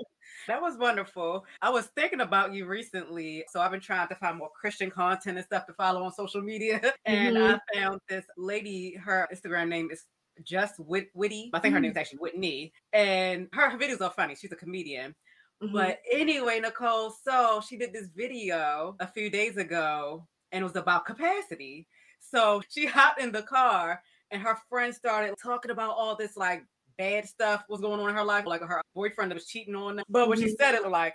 That 0.47 0.63
was 0.63 0.77
wonderful. 0.77 1.45
I 1.61 1.71
was 1.71 1.87
thinking 1.97 2.21
about 2.21 2.55
you 2.55 2.67
recently. 2.67 3.45
So 3.49 3.61
I've 3.61 3.73
been 3.73 3.81
trying 3.81 4.07
to 4.09 4.15
find 4.15 4.39
more 4.39 4.51
Christian 4.55 4.91
content 4.91 5.39
and 5.39 5.45
stuff 5.45 5.67
to 5.67 5.73
follow 5.73 6.05
on 6.05 6.13
social 6.13 6.41
media. 6.41 6.81
And 7.05 7.37
mm-hmm. 7.37 7.57
I 7.57 7.79
found 7.79 8.01
this 8.09 8.25
lady, 8.37 8.95
her 8.95 9.29
Instagram 9.33 9.69
name 9.69 9.91
is 9.91 10.05
just 10.45 10.79
Wit- 10.79 11.11
Witty. 11.15 11.51
I 11.53 11.59
think 11.59 11.75
her 11.75 11.81
name 11.81 11.91
is 11.91 11.97
mm. 11.97 12.01
actually 12.01 12.19
Whitney. 12.19 12.73
And 12.93 13.49
her, 13.53 13.71
her 13.71 13.79
videos 13.79 14.01
are 14.01 14.11
funny. 14.11 14.35
She's 14.35 14.53
a 14.53 14.57
comedian. 14.57 15.15
Mm-hmm. 15.63 15.73
But 15.73 16.01
anyway, 16.11 16.61
Nicole, 16.61 17.15
so 17.25 17.63
she 17.67 17.77
did 17.77 17.93
this 17.93 18.09
video 18.15 18.97
a 19.01 19.07
few 19.07 19.31
days 19.31 19.57
ago 19.57 20.27
and 20.53 20.63
it 20.63 20.65
was 20.65 20.77
about 20.77 21.07
capacity. 21.07 21.87
So 22.21 22.63
she 22.69 22.87
hopped 22.87 23.21
in 23.21 23.33
the 23.33 23.43
car 23.43 24.03
and 24.31 24.43
her 24.43 24.59
friend 24.69 24.95
started 24.95 25.35
talking 25.43 25.71
about 25.71 25.97
all 25.97 26.17
this 26.17 26.37
like 26.37 26.65
bad 26.99 27.27
stuff 27.27 27.65
was 27.69 27.81
going 27.81 28.01
on 28.01 28.09
in 28.09 28.15
her 28.15 28.25
life, 28.25 28.47
like 28.47 28.63
her 28.63 28.83
boyfriend 28.95 29.31
that 29.31 29.37
was 29.37 29.47
cheating 29.47 29.75
on 29.75 29.97
them. 29.97 30.05
But 30.09 30.29
when 30.29 30.39
mm-hmm. 30.39 30.49
she 30.49 30.57
said 30.57 30.75
it, 30.75 30.89
like, 30.89 31.15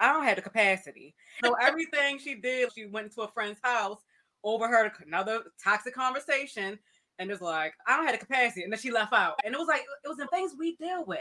I 0.00 0.12
don't 0.12 0.24
have 0.24 0.36
the 0.36 0.42
capacity. 0.42 1.14
So 1.44 1.54
everything 1.60 2.18
she 2.18 2.34
did, 2.34 2.70
she 2.74 2.86
went 2.86 3.06
into 3.06 3.22
a 3.22 3.28
friend's 3.28 3.60
house, 3.62 4.00
overheard 4.42 4.90
another 5.06 5.42
toxic 5.62 5.94
conversation, 5.94 6.78
and 7.18 7.30
was 7.30 7.40
like, 7.40 7.74
I 7.86 7.96
don't 7.96 8.06
have 8.06 8.18
the 8.18 8.26
capacity. 8.26 8.64
And 8.64 8.72
then 8.72 8.80
she 8.80 8.90
left 8.90 9.12
out. 9.12 9.38
And 9.44 9.54
it 9.54 9.58
was 9.58 9.68
like, 9.68 9.84
it 10.04 10.08
was 10.08 10.16
the 10.16 10.26
things 10.32 10.52
we 10.58 10.76
deal 10.76 11.04
with. 11.04 11.20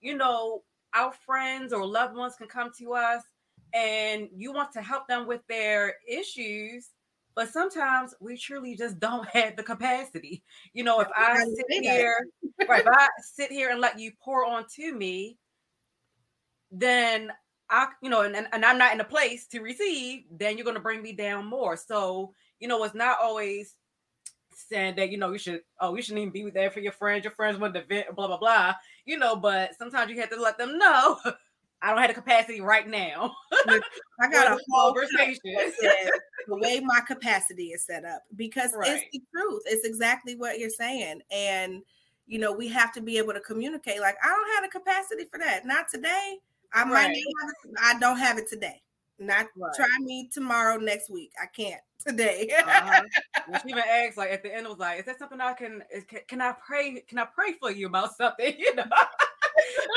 You 0.00 0.16
know, 0.16 0.62
our 0.94 1.12
friends 1.12 1.72
or 1.72 1.86
loved 1.86 2.16
ones 2.16 2.34
can 2.36 2.46
come 2.46 2.70
to 2.78 2.94
us 2.94 3.22
and 3.74 4.28
you 4.34 4.52
want 4.52 4.72
to 4.72 4.82
help 4.82 5.08
them 5.08 5.26
with 5.26 5.40
their 5.48 5.94
issues 6.06 6.90
but 7.34 7.48
sometimes 7.50 8.14
we 8.20 8.36
truly 8.36 8.76
just 8.76 8.98
don't 8.98 9.28
have 9.32 9.56
the 9.56 9.62
capacity. 9.62 10.42
You 10.72 10.84
know, 10.84 11.00
if 11.00 11.08
I 11.14 11.38
sit 11.38 11.82
here, 11.82 12.14
right, 12.68 12.82
if 12.82 12.88
I 12.88 13.08
sit 13.22 13.50
here 13.50 13.70
and 13.70 13.80
let 13.80 13.98
you 13.98 14.12
pour 14.22 14.44
onto 14.44 14.92
me, 14.94 15.38
then 16.70 17.30
I, 17.70 17.88
you 18.02 18.10
know, 18.10 18.22
and, 18.22 18.36
and 18.36 18.64
I'm 18.64 18.78
not 18.78 18.92
in 18.92 19.00
a 19.00 19.04
place 19.04 19.46
to 19.48 19.60
receive, 19.60 20.24
then 20.30 20.56
you're 20.56 20.64
going 20.64 20.76
to 20.76 20.82
bring 20.82 21.02
me 21.02 21.12
down 21.12 21.46
more. 21.46 21.76
So, 21.76 22.34
you 22.60 22.68
know, 22.68 22.82
it's 22.84 22.94
not 22.94 23.18
always 23.20 23.74
saying 24.54 24.96
that, 24.96 25.10
you 25.10 25.18
know, 25.18 25.32
you 25.32 25.38
should, 25.38 25.60
oh, 25.80 25.94
you 25.94 26.02
shouldn't 26.02 26.20
even 26.20 26.32
be 26.32 26.50
there 26.50 26.70
for 26.70 26.80
your 26.80 26.92
friends. 26.92 27.24
Your 27.24 27.32
friends 27.32 27.58
want 27.58 27.74
to 27.74 27.84
vent, 27.84 28.14
blah, 28.14 28.26
blah, 28.26 28.38
blah, 28.38 28.74
you 29.04 29.18
know, 29.18 29.36
but 29.36 29.76
sometimes 29.78 30.10
you 30.10 30.20
have 30.20 30.30
to 30.30 30.40
let 30.40 30.58
them 30.58 30.78
know 30.78 31.18
I 31.82 31.90
don't 31.90 31.98
have 31.98 32.08
the 32.08 32.14
capacity 32.14 32.60
right 32.60 32.88
now. 32.88 33.34
I 33.66 33.80
got 34.30 34.52
a 34.52 34.58
whole 34.70 34.94
conversation. 34.94 35.40
the 36.46 36.56
way 36.56 36.80
my 36.80 37.00
capacity 37.00 37.68
is 37.68 37.84
set 37.84 38.04
up 38.04 38.22
because 38.36 38.72
right. 38.74 38.88
it's 38.88 39.04
the 39.12 39.20
truth. 39.34 39.62
It's 39.66 39.84
exactly 39.84 40.36
what 40.36 40.60
you're 40.60 40.70
saying. 40.70 41.20
And 41.32 41.82
you 42.26 42.38
know, 42.38 42.52
we 42.52 42.68
have 42.68 42.92
to 42.94 43.00
be 43.00 43.18
able 43.18 43.32
to 43.32 43.40
communicate. 43.40 44.00
Like, 44.00 44.16
I 44.22 44.28
don't 44.28 44.54
have 44.54 44.72
the 44.72 44.78
capacity 44.78 45.24
for 45.30 45.38
that. 45.40 45.66
Not 45.66 45.86
today. 45.92 46.38
I 46.72 46.84
might 46.84 47.08
right. 47.08 47.16
I 47.82 47.98
don't 47.98 48.16
have 48.16 48.38
it 48.38 48.48
today. 48.48 48.80
Not 49.18 49.46
right. 49.56 49.72
try 49.74 49.86
me 50.00 50.28
tomorrow, 50.32 50.78
next 50.78 51.10
week. 51.10 51.32
I 51.40 51.46
can't 51.46 51.80
today. 52.06 52.50
uh-huh. 52.58 53.02
She 53.62 53.70
even 53.70 53.82
asked, 53.88 54.16
like 54.16 54.30
at 54.30 54.42
the 54.42 54.54
end, 54.54 54.66
was 54.66 54.78
like, 54.78 55.00
"Is 55.00 55.06
that 55.06 55.18
something 55.18 55.40
I 55.40 55.52
can? 55.52 55.82
Is, 55.94 56.04
can, 56.04 56.20
can 56.28 56.40
I 56.40 56.54
pray? 56.66 57.02
Can 57.08 57.18
I 57.18 57.26
pray 57.26 57.54
for 57.60 57.70
you 57.70 57.86
about 57.86 58.16
something?" 58.16 58.54
You 58.58 58.74
know, 58.74 58.84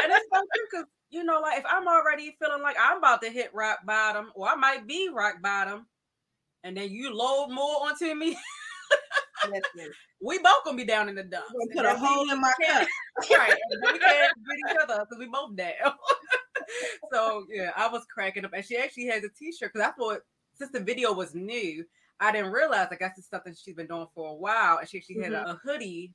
and 0.04 0.12
it's 0.12 0.25
so 0.34 0.39
true 0.39 0.65
because 0.69 0.86
you 1.10 1.23
know, 1.23 1.39
like 1.39 1.60
if 1.60 1.65
I'm 1.69 1.88
already 1.88 2.36
feeling 2.41 2.62
like 2.62 2.75
I'm 2.80 2.97
about 2.97 3.21
to 3.21 3.30
hit 3.30 3.54
rock 3.54 3.80
bottom, 3.86 4.32
or 4.36 4.49
I 4.49 4.56
might 4.56 4.86
be 4.86 5.10
rock 5.13 5.41
bottom, 5.41 5.88
and 6.63 6.75
then 6.75 6.91
you 6.91 7.13
load 7.15 7.47
more 7.49 7.88
onto 7.88 8.13
me. 8.13 8.38
we 10.21 10.39
both 10.39 10.63
gonna 10.65 10.78
be 10.78 10.84
down 10.84 11.08
in 11.08 11.15
the 11.15 11.23
dumps. 11.23 11.54
Put 11.73 11.86
a 11.86 11.95
hole 11.95 12.30
in 12.30 12.41
my 12.41 12.51
cup. 12.62 12.88
right. 13.32 13.56
we 13.82 13.99
can't 13.99 14.01
get 14.01 14.71
each 14.71 14.78
other 14.84 15.06
because 15.06 15.19
we 15.19 15.28
both 15.28 15.56
down. 15.56 15.93
so 17.12 17.45
yeah, 17.49 17.71
I 17.75 17.88
was 17.88 18.06
cracking 18.13 18.45
up. 18.45 18.54
And 18.54 18.65
she 18.65 18.78
actually 18.78 19.06
has 19.08 19.23
a 19.23 19.30
t-shirt 19.30 19.73
because 19.73 19.88
I 19.88 19.91
thought 19.91 20.19
since 20.56 20.71
the 20.71 20.80
video 20.80 21.13
was 21.13 21.36
new, 21.36 21.86
I 22.19 22.32
didn't 22.32 22.51
realize 22.51 22.88
I 22.91 22.95
guess 22.95 23.17
it's 23.17 23.30
something 23.30 23.54
she's 23.54 23.75
been 23.75 23.88
doing 23.88 24.08
for 24.13 24.32
a 24.32 24.36
while. 24.36 24.78
And 24.78 24.88
she 24.88 24.97
actually 24.97 25.21
had 25.21 25.34
mm-hmm. 25.34 25.49
a, 25.49 25.54
a 25.54 25.60
hoodie 25.63 26.13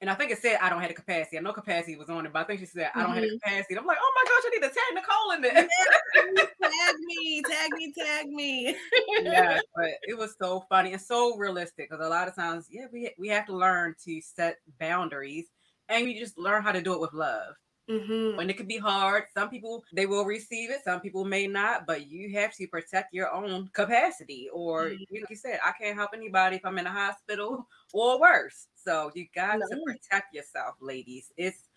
and 0.00 0.10
I 0.10 0.14
think 0.14 0.30
it 0.30 0.38
said 0.38 0.58
I 0.60 0.68
don't 0.68 0.80
have 0.80 0.90
the 0.90 0.94
capacity. 0.94 1.38
I 1.38 1.40
know 1.40 1.52
capacity 1.52 1.96
was 1.96 2.10
on 2.10 2.26
it, 2.26 2.32
but 2.32 2.40
I 2.40 2.44
think 2.44 2.60
she 2.60 2.66
said 2.66 2.90
I 2.94 3.00
don't 3.00 3.10
mm-hmm. 3.10 3.14
have 3.14 3.22
the 3.22 3.28
mm-hmm. 3.28 3.48
capacity. 3.48 3.78
I'm 3.78 3.86
like, 3.86 3.98
oh 4.00 4.12
my 4.14 4.24
gosh, 4.28 4.42
I 4.44 4.50
need 4.50 4.62
to 4.62 4.74
tag 4.74 4.94
Nicole 4.94 5.30
in 5.32 5.42
this. 5.42 6.52
tag 6.62 6.94
me, 7.06 7.42
tag 7.42 7.70
me, 7.72 7.94
tag 7.98 8.26
me. 8.28 8.76
yeah, 9.22 9.60
but 9.74 9.90
it 10.02 10.18
was 10.18 10.34
so 10.38 10.64
funny 10.68 10.92
and 10.92 11.00
so 11.00 11.36
realistic 11.36 11.88
because 11.88 12.04
a 12.04 12.08
lot 12.10 12.28
of 12.28 12.34
times, 12.34 12.66
yeah, 12.70 12.86
we 12.92 13.10
we 13.18 13.28
have 13.28 13.46
to 13.46 13.56
learn 13.56 13.94
to 14.04 14.20
set 14.20 14.58
boundaries, 14.78 15.46
and 15.88 16.04
we 16.04 16.18
just 16.18 16.36
learn 16.36 16.62
how 16.62 16.72
to 16.72 16.82
do 16.82 16.92
it 16.92 17.00
with 17.00 17.14
love. 17.14 17.54
Mm-hmm. 17.88 18.40
And 18.40 18.50
it 18.50 18.56
could 18.56 18.66
be 18.66 18.78
hard. 18.78 19.24
Some 19.32 19.48
people 19.48 19.84
they 19.92 20.06
will 20.06 20.24
receive 20.24 20.70
it, 20.70 20.82
some 20.84 21.00
people 21.00 21.24
may 21.24 21.46
not, 21.46 21.86
but 21.86 22.10
you 22.10 22.32
have 22.38 22.54
to 22.56 22.66
protect 22.66 23.14
your 23.14 23.32
own 23.32 23.68
capacity. 23.72 24.48
Or 24.52 24.86
mm-hmm. 24.86 25.14
like 25.14 25.30
you 25.30 25.36
said, 25.36 25.60
I 25.64 25.72
can't 25.80 25.96
help 25.96 26.10
anybody 26.14 26.56
if 26.56 26.64
I'm 26.64 26.78
in 26.78 26.86
a 26.86 26.92
hospital 26.92 27.68
or 27.92 28.20
worse. 28.20 28.66
So 28.74 29.10
you 29.14 29.26
got 29.34 29.60
no. 29.60 29.66
to 29.66 29.82
protect 29.84 30.34
yourself, 30.34 30.74
ladies. 30.80 31.32
It's 31.36 31.68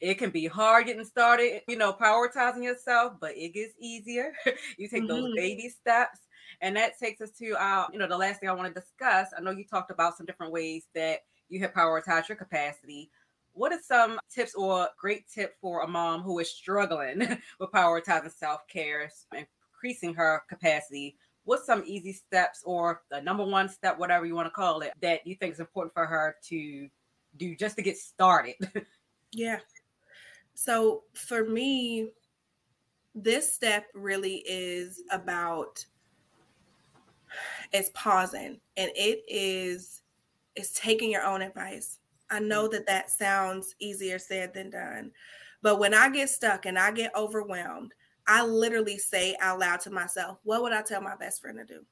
it 0.00 0.14
can 0.14 0.30
be 0.30 0.46
hard 0.46 0.86
getting 0.86 1.04
started, 1.04 1.60
you 1.68 1.76
know, 1.76 1.92
prioritizing 1.92 2.64
yourself, 2.64 3.14
but 3.20 3.36
it 3.36 3.52
gets 3.52 3.74
easier. 3.78 4.32
you 4.78 4.88
take 4.88 5.02
mm-hmm. 5.02 5.08
those 5.08 5.34
baby 5.34 5.68
steps. 5.68 6.20
And 6.62 6.76
that 6.76 6.98
takes 6.98 7.20
us 7.20 7.30
to 7.38 7.52
our, 7.58 7.88
you 7.92 7.98
know, 7.98 8.08
the 8.08 8.16
last 8.16 8.40
thing 8.40 8.48
I 8.48 8.52
want 8.52 8.74
to 8.74 8.80
discuss. 8.80 9.28
I 9.36 9.40
know 9.40 9.50
you 9.50 9.64
talked 9.64 9.90
about 9.90 10.16
some 10.16 10.26
different 10.26 10.52
ways 10.52 10.84
that 10.94 11.20
you 11.48 11.60
have 11.60 11.72
prioritized 11.72 12.28
your 12.28 12.36
capacity 12.36 13.10
what 13.52 13.72
are 13.72 13.80
some 13.82 14.18
tips 14.32 14.54
or 14.54 14.88
great 14.98 15.28
tip 15.28 15.56
for 15.60 15.82
a 15.82 15.88
mom 15.88 16.22
who 16.22 16.38
is 16.38 16.50
struggling 16.50 17.18
with 17.58 17.70
prioritizing 17.70 18.32
self-care 18.32 19.10
increasing 19.32 20.14
her 20.14 20.42
capacity? 20.48 21.16
What's 21.44 21.66
some 21.66 21.82
easy 21.86 22.12
steps 22.12 22.62
or 22.64 23.02
the 23.10 23.20
number 23.20 23.44
one 23.44 23.68
step 23.68 23.98
whatever 23.98 24.26
you 24.26 24.34
want 24.34 24.46
to 24.46 24.50
call 24.50 24.80
it 24.82 24.92
that 25.00 25.26
you 25.26 25.34
think 25.34 25.54
is 25.54 25.60
important 25.60 25.94
for 25.94 26.06
her 26.06 26.36
to 26.48 26.88
do 27.36 27.56
just 27.56 27.76
to 27.76 27.82
get 27.82 27.96
started? 27.96 28.54
Yeah. 29.32 29.60
So 30.54 31.04
for 31.14 31.44
me 31.44 32.10
this 33.14 33.52
step 33.52 33.86
really 33.94 34.42
is 34.46 35.02
about 35.10 35.84
it's 37.72 37.90
pausing 37.94 38.60
and 38.76 38.90
it 38.94 39.22
is 39.28 40.02
it's 40.56 40.72
taking 40.72 41.10
your 41.10 41.22
own 41.22 41.42
advice 41.42 41.99
I 42.30 42.40
know 42.40 42.68
that 42.68 42.86
that 42.86 43.10
sounds 43.10 43.74
easier 43.80 44.18
said 44.18 44.54
than 44.54 44.70
done. 44.70 45.12
But 45.62 45.78
when 45.78 45.94
I 45.94 46.08
get 46.08 46.30
stuck 46.30 46.66
and 46.66 46.78
I 46.78 46.90
get 46.90 47.14
overwhelmed, 47.14 47.92
I 48.26 48.44
literally 48.44 48.98
say 48.98 49.36
out 49.40 49.58
loud 49.58 49.80
to 49.80 49.90
myself, 49.90 50.38
What 50.44 50.62
would 50.62 50.72
I 50.72 50.82
tell 50.82 51.00
my 51.00 51.16
best 51.16 51.40
friend 51.40 51.58
to 51.58 51.64
do? 51.64 51.84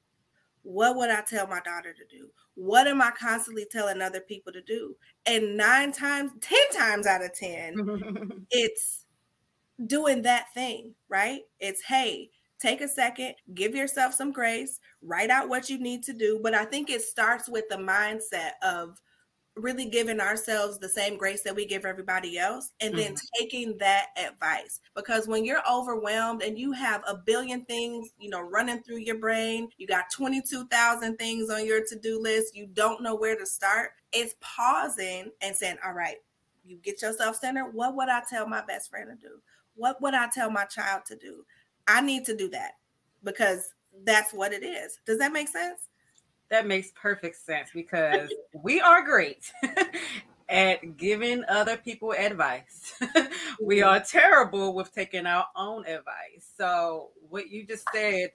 What 0.62 0.96
would 0.96 1.10
I 1.10 1.22
tell 1.22 1.46
my 1.46 1.60
daughter 1.60 1.94
to 1.94 2.16
do? 2.16 2.28
What 2.54 2.86
am 2.86 3.00
I 3.00 3.10
constantly 3.18 3.66
telling 3.70 4.02
other 4.02 4.20
people 4.20 4.52
to 4.52 4.62
do? 4.62 4.96
And 5.26 5.56
nine 5.56 5.92
times, 5.92 6.32
10 6.40 6.58
times 6.74 7.06
out 7.06 7.24
of 7.24 7.32
10, 7.34 8.46
it's 8.50 9.04
doing 9.86 10.22
that 10.22 10.52
thing, 10.54 10.94
right? 11.08 11.42
It's, 11.60 11.82
hey, 11.82 12.30
take 12.60 12.80
a 12.80 12.88
second, 12.88 13.34
give 13.54 13.74
yourself 13.74 14.14
some 14.14 14.32
grace, 14.32 14.80
write 15.02 15.30
out 15.30 15.48
what 15.48 15.70
you 15.70 15.78
need 15.78 16.02
to 16.04 16.12
do. 16.12 16.40
But 16.42 16.54
I 16.54 16.64
think 16.64 16.90
it 16.90 17.02
starts 17.02 17.48
with 17.48 17.64
the 17.68 17.76
mindset 17.76 18.52
of 18.62 19.00
really 19.58 19.86
giving 19.86 20.20
ourselves 20.20 20.78
the 20.78 20.88
same 20.88 21.16
grace 21.16 21.42
that 21.42 21.54
we 21.54 21.66
give 21.66 21.84
everybody 21.84 22.38
else 22.38 22.72
and 22.80 22.96
then 22.96 23.14
mm-hmm. 23.14 23.26
taking 23.38 23.78
that 23.78 24.06
advice. 24.16 24.80
Because 24.94 25.26
when 25.26 25.44
you're 25.44 25.62
overwhelmed 25.70 26.42
and 26.42 26.58
you 26.58 26.72
have 26.72 27.02
a 27.06 27.14
billion 27.14 27.64
things 27.64 28.10
you 28.18 28.30
know 28.30 28.40
running 28.40 28.82
through 28.82 28.98
your 28.98 29.18
brain 29.18 29.68
you 29.76 29.86
got 29.86 30.10
22,000 30.12 31.16
things 31.16 31.50
on 31.50 31.66
your 31.66 31.84
to-do 31.84 32.20
list 32.20 32.56
you 32.56 32.66
don't 32.66 33.02
know 33.02 33.14
where 33.14 33.36
to 33.36 33.46
start 33.46 33.90
it's 34.12 34.34
pausing 34.40 35.30
and 35.42 35.54
saying 35.54 35.76
all 35.84 35.92
right 35.92 36.16
you 36.68 36.78
get 36.82 37.02
yourself 37.02 37.36
centered. 37.36 37.72
What 37.72 37.96
would 37.96 38.08
i 38.08 38.22
tell 38.28 38.46
my 38.46 38.62
best 38.66 38.90
friend 38.90 39.08
to 39.08 39.28
do? 39.28 39.36
What 39.74 40.00
would 40.02 40.14
i 40.14 40.28
tell 40.32 40.50
my 40.50 40.64
child 40.64 41.02
to 41.06 41.16
do? 41.16 41.44
I 41.86 42.00
need 42.00 42.24
to 42.26 42.36
do 42.36 42.48
that 42.50 42.72
because 43.24 43.70
that's 44.04 44.32
what 44.32 44.52
it 44.52 44.62
is. 44.62 45.00
Does 45.06 45.18
that 45.18 45.32
make 45.32 45.48
sense 45.48 45.88
that 46.50 46.66
makes 46.66 46.90
perfect 46.92 47.36
sense 47.36 47.70
because 47.74 48.32
we 48.52 48.80
are 48.80 49.04
great 49.04 49.52
at 50.48 50.96
giving 50.96 51.44
other 51.48 51.76
people 51.76 52.12
advice. 52.12 52.94
we 53.62 53.78
mm-hmm. 53.78 53.88
are 53.88 54.00
terrible 54.00 54.74
with 54.74 54.94
taking 54.94 55.26
our 55.26 55.46
own 55.56 55.86
advice. 55.86 56.50
So, 56.56 57.10
what 57.28 57.50
you 57.50 57.66
just 57.66 57.84
said, 57.92 58.30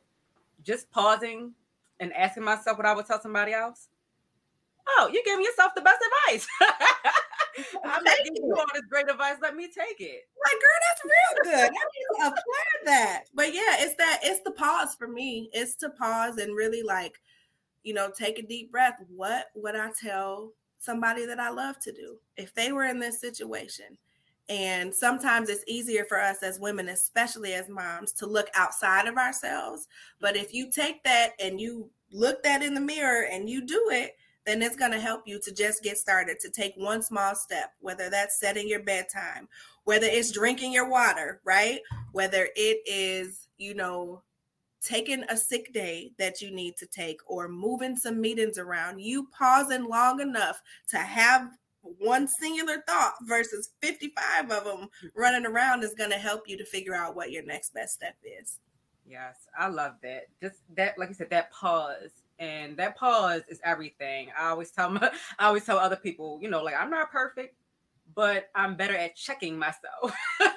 just 0.63 0.91
pausing 0.91 1.53
and 1.99 2.13
asking 2.13 2.43
myself 2.43 2.77
what 2.77 2.85
I 2.85 2.93
would 2.93 3.05
tell 3.05 3.21
somebody 3.21 3.53
else. 3.53 3.89
Oh, 4.87 5.09
you're 5.11 5.23
giving 5.23 5.45
yourself 5.45 5.71
the 5.75 5.81
best 5.81 5.99
advice. 6.27 6.47
I'm 7.85 8.03
not 8.03 8.17
giving 8.23 8.43
you 8.43 8.55
all 8.57 8.65
this 8.73 8.83
great 8.89 9.09
advice. 9.09 9.35
Let 9.41 9.55
me 9.55 9.67
take 9.67 10.01
it. 10.01 10.27
Like, 10.43 10.59
girl, 10.59 10.79
that's 10.89 11.03
real 11.05 11.53
good. 11.55 11.69
I 11.69 11.69
need 11.69 12.19
to 12.19 12.27
apply 12.27 12.85
that. 12.85 13.23
But 13.33 13.53
yeah, 13.53 13.77
it's 13.79 13.95
that 13.95 14.19
it's 14.23 14.41
the 14.43 14.51
pause 14.51 14.95
for 14.95 15.07
me. 15.07 15.49
It's 15.53 15.75
to 15.77 15.89
pause 15.89 16.37
and 16.37 16.55
really 16.55 16.83
like 16.83 17.21
you 17.83 17.93
know, 17.93 18.11
take 18.17 18.39
a 18.39 18.47
deep 18.47 18.71
breath. 18.71 19.01
What 19.07 19.47
would 19.55 19.75
I 19.75 19.89
tell 20.01 20.51
somebody 20.79 21.25
that 21.25 21.39
I 21.39 21.49
love 21.49 21.79
to 21.79 21.91
do 21.91 22.17
if 22.37 22.53
they 22.53 22.71
were 22.71 22.85
in 22.85 22.99
this 22.99 23.21
situation? 23.21 23.97
And 24.49 24.93
sometimes 24.93 25.47
it's 25.49 25.63
easier 25.67 26.03
for 26.03 26.19
us 26.19 26.43
as 26.43 26.59
women, 26.59 26.89
especially 26.89 27.53
as 27.53 27.69
moms, 27.69 28.11
to 28.13 28.25
look 28.25 28.49
outside 28.55 29.07
of 29.07 29.17
ourselves. 29.17 29.87
But 30.19 30.35
if 30.35 30.53
you 30.53 30.69
take 30.69 31.03
that 31.03 31.31
and 31.39 31.61
you 31.61 31.89
look 32.11 32.43
that 32.43 32.61
in 32.61 32.73
the 32.73 32.81
mirror 32.81 33.27
and 33.31 33.49
you 33.49 33.65
do 33.65 33.89
it, 33.91 34.15
then 34.45 34.61
it's 34.61 34.75
going 34.75 34.91
to 34.91 34.99
help 34.99 35.21
you 35.25 35.39
to 35.39 35.53
just 35.53 35.81
get 35.83 35.97
started, 35.97 36.37
to 36.41 36.49
take 36.49 36.73
one 36.75 37.01
small 37.01 37.33
step, 37.33 37.71
whether 37.79 38.09
that's 38.09 38.39
setting 38.39 38.67
your 38.67 38.81
bedtime, 38.81 39.47
whether 39.85 40.07
it's 40.07 40.31
drinking 40.31 40.73
your 40.73 40.89
water, 40.89 41.39
right? 41.45 41.79
Whether 42.11 42.49
it 42.57 42.81
is, 42.85 43.47
you 43.57 43.73
know, 43.73 44.21
taking 44.83 45.23
a 45.29 45.37
sick 45.37 45.73
day 45.73 46.11
that 46.17 46.41
you 46.41 46.51
need 46.51 46.75
to 46.77 46.85
take 46.85 47.19
or 47.25 47.47
moving 47.47 47.95
some 47.95 48.19
meetings 48.19 48.57
around, 48.57 48.99
you 48.99 49.27
pausing 49.37 49.85
long 49.85 50.19
enough 50.19 50.61
to 50.89 50.97
have 50.97 51.49
one 51.81 52.27
singular 52.27 52.83
thought 52.87 53.13
versus 53.23 53.71
55 53.81 54.51
of 54.51 54.63
them 54.63 54.77
mm-hmm. 54.77 55.07
running 55.15 55.45
around 55.45 55.83
is 55.83 55.93
going 55.93 56.11
to 56.11 56.17
help 56.17 56.47
you 56.47 56.57
to 56.57 56.65
figure 56.65 56.95
out 56.95 57.15
what 57.15 57.31
your 57.31 57.43
next 57.43 57.73
best 57.73 57.93
step 57.93 58.15
is. 58.23 58.59
Yes, 59.05 59.35
I 59.57 59.67
love 59.67 59.95
that. 60.01 60.27
Just 60.41 60.57
that, 60.75 60.97
like 60.97 61.09
I 61.09 61.13
said, 61.13 61.29
that 61.29 61.51
pause 61.51 62.11
and 62.39 62.77
that 62.77 62.97
pause 62.97 63.41
is 63.49 63.59
everything. 63.63 64.29
I 64.37 64.49
always 64.49 64.71
tell 64.71 64.89
my, 64.89 65.11
I 65.39 65.47
always 65.47 65.65
tell 65.65 65.77
other 65.77 65.95
people, 65.97 66.39
you 66.41 66.49
know, 66.49 66.63
like 66.63 66.75
I'm 66.75 66.89
not 66.89 67.11
perfect, 67.11 67.55
but 68.15 68.49
I'm 68.55 68.75
better 68.75 68.95
at 68.95 69.15
checking 69.15 69.57
myself. 69.57 70.15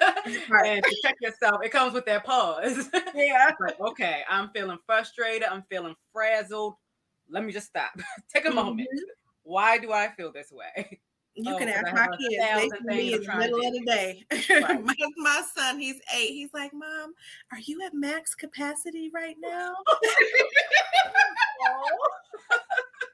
Right. 0.49 0.67
and 0.67 0.83
to 0.83 0.95
check 1.01 1.15
yourself, 1.21 1.63
it 1.63 1.71
comes 1.71 1.93
with 1.93 2.05
that 2.05 2.25
pause. 2.25 2.89
Yeah. 3.15 3.51
like, 3.61 3.79
okay, 3.79 4.23
I'm 4.29 4.49
feeling 4.49 4.77
frustrated. 4.85 5.47
I'm 5.47 5.63
feeling 5.69 5.95
frazzled. 6.11 6.75
Let 7.29 7.45
me 7.45 7.53
just 7.53 7.67
stop. 7.67 7.91
Take 8.33 8.43
a 8.43 8.49
mm-hmm. 8.49 8.55
moment. 8.55 8.89
Why 9.43 9.77
do 9.77 9.93
I 9.93 10.09
feel 10.09 10.33
this 10.33 10.51
way? 10.51 10.99
You 11.35 11.53
oh, 11.53 11.57
can 11.57 11.69
ask 11.69 11.93
my 11.93 12.07
kids. 12.17 12.81
They 12.85 12.95
me 12.95 13.13
in 13.13 13.23
the 13.23 13.35
middle 13.35 13.65
of 13.65 13.73
the 13.73 13.83
day. 13.85 14.25
Right. 14.49 14.83
my, 14.83 14.95
my, 15.17 15.41
son, 15.55 15.79
he's 15.79 16.01
eight. 16.15 16.31
He's 16.31 16.53
like, 16.53 16.73
Mom, 16.73 17.13
are 17.51 17.59
you 17.65 17.81
at 17.85 17.93
max 17.93 18.35
capacity 18.35 19.11
right 19.13 19.35
now? 19.39 19.75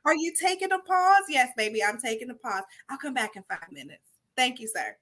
are 0.06 0.16
you 0.16 0.34
taking 0.42 0.72
a 0.72 0.80
pause? 0.80 1.24
Yes, 1.30 1.52
baby, 1.58 1.84
I'm 1.84 2.00
taking 2.00 2.30
a 2.30 2.34
pause. 2.34 2.64
I'll 2.90 2.98
come 2.98 3.14
back 3.14 3.36
in 3.36 3.44
five 3.44 3.72
minutes. 3.72 4.13
Thank 4.36 4.60
you, 4.60 4.68
sir. 4.68 4.96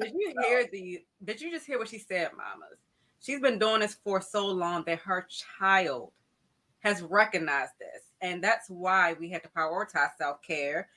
did 0.00 0.12
you 0.14 0.34
hear 0.46 0.68
the? 0.70 1.04
Did 1.24 1.40
you 1.40 1.50
just 1.50 1.66
hear 1.66 1.78
what 1.78 1.88
she 1.88 1.98
said, 1.98 2.30
mamas? 2.36 2.78
She's 3.20 3.40
been 3.40 3.58
doing 3.58 3.80
this 3.80 3.96
for 4.04 4.20
so 4.20 4.46
long 4.46 4.84
that 4.86 4.98
her 5.00 5.26
child 5.58 6.12
has 6.80 7.02
recognized 7.02 7.72
this, 7.80 8.02
and 8.20 8.44
that's 8.44 8.68
why 8.68 9.14
we 9.14 9.30
had 9.30 9.42
to 9.42 9.48
prioritize 9.48 10.10
self 10.18 10.42
care 10.42 10.88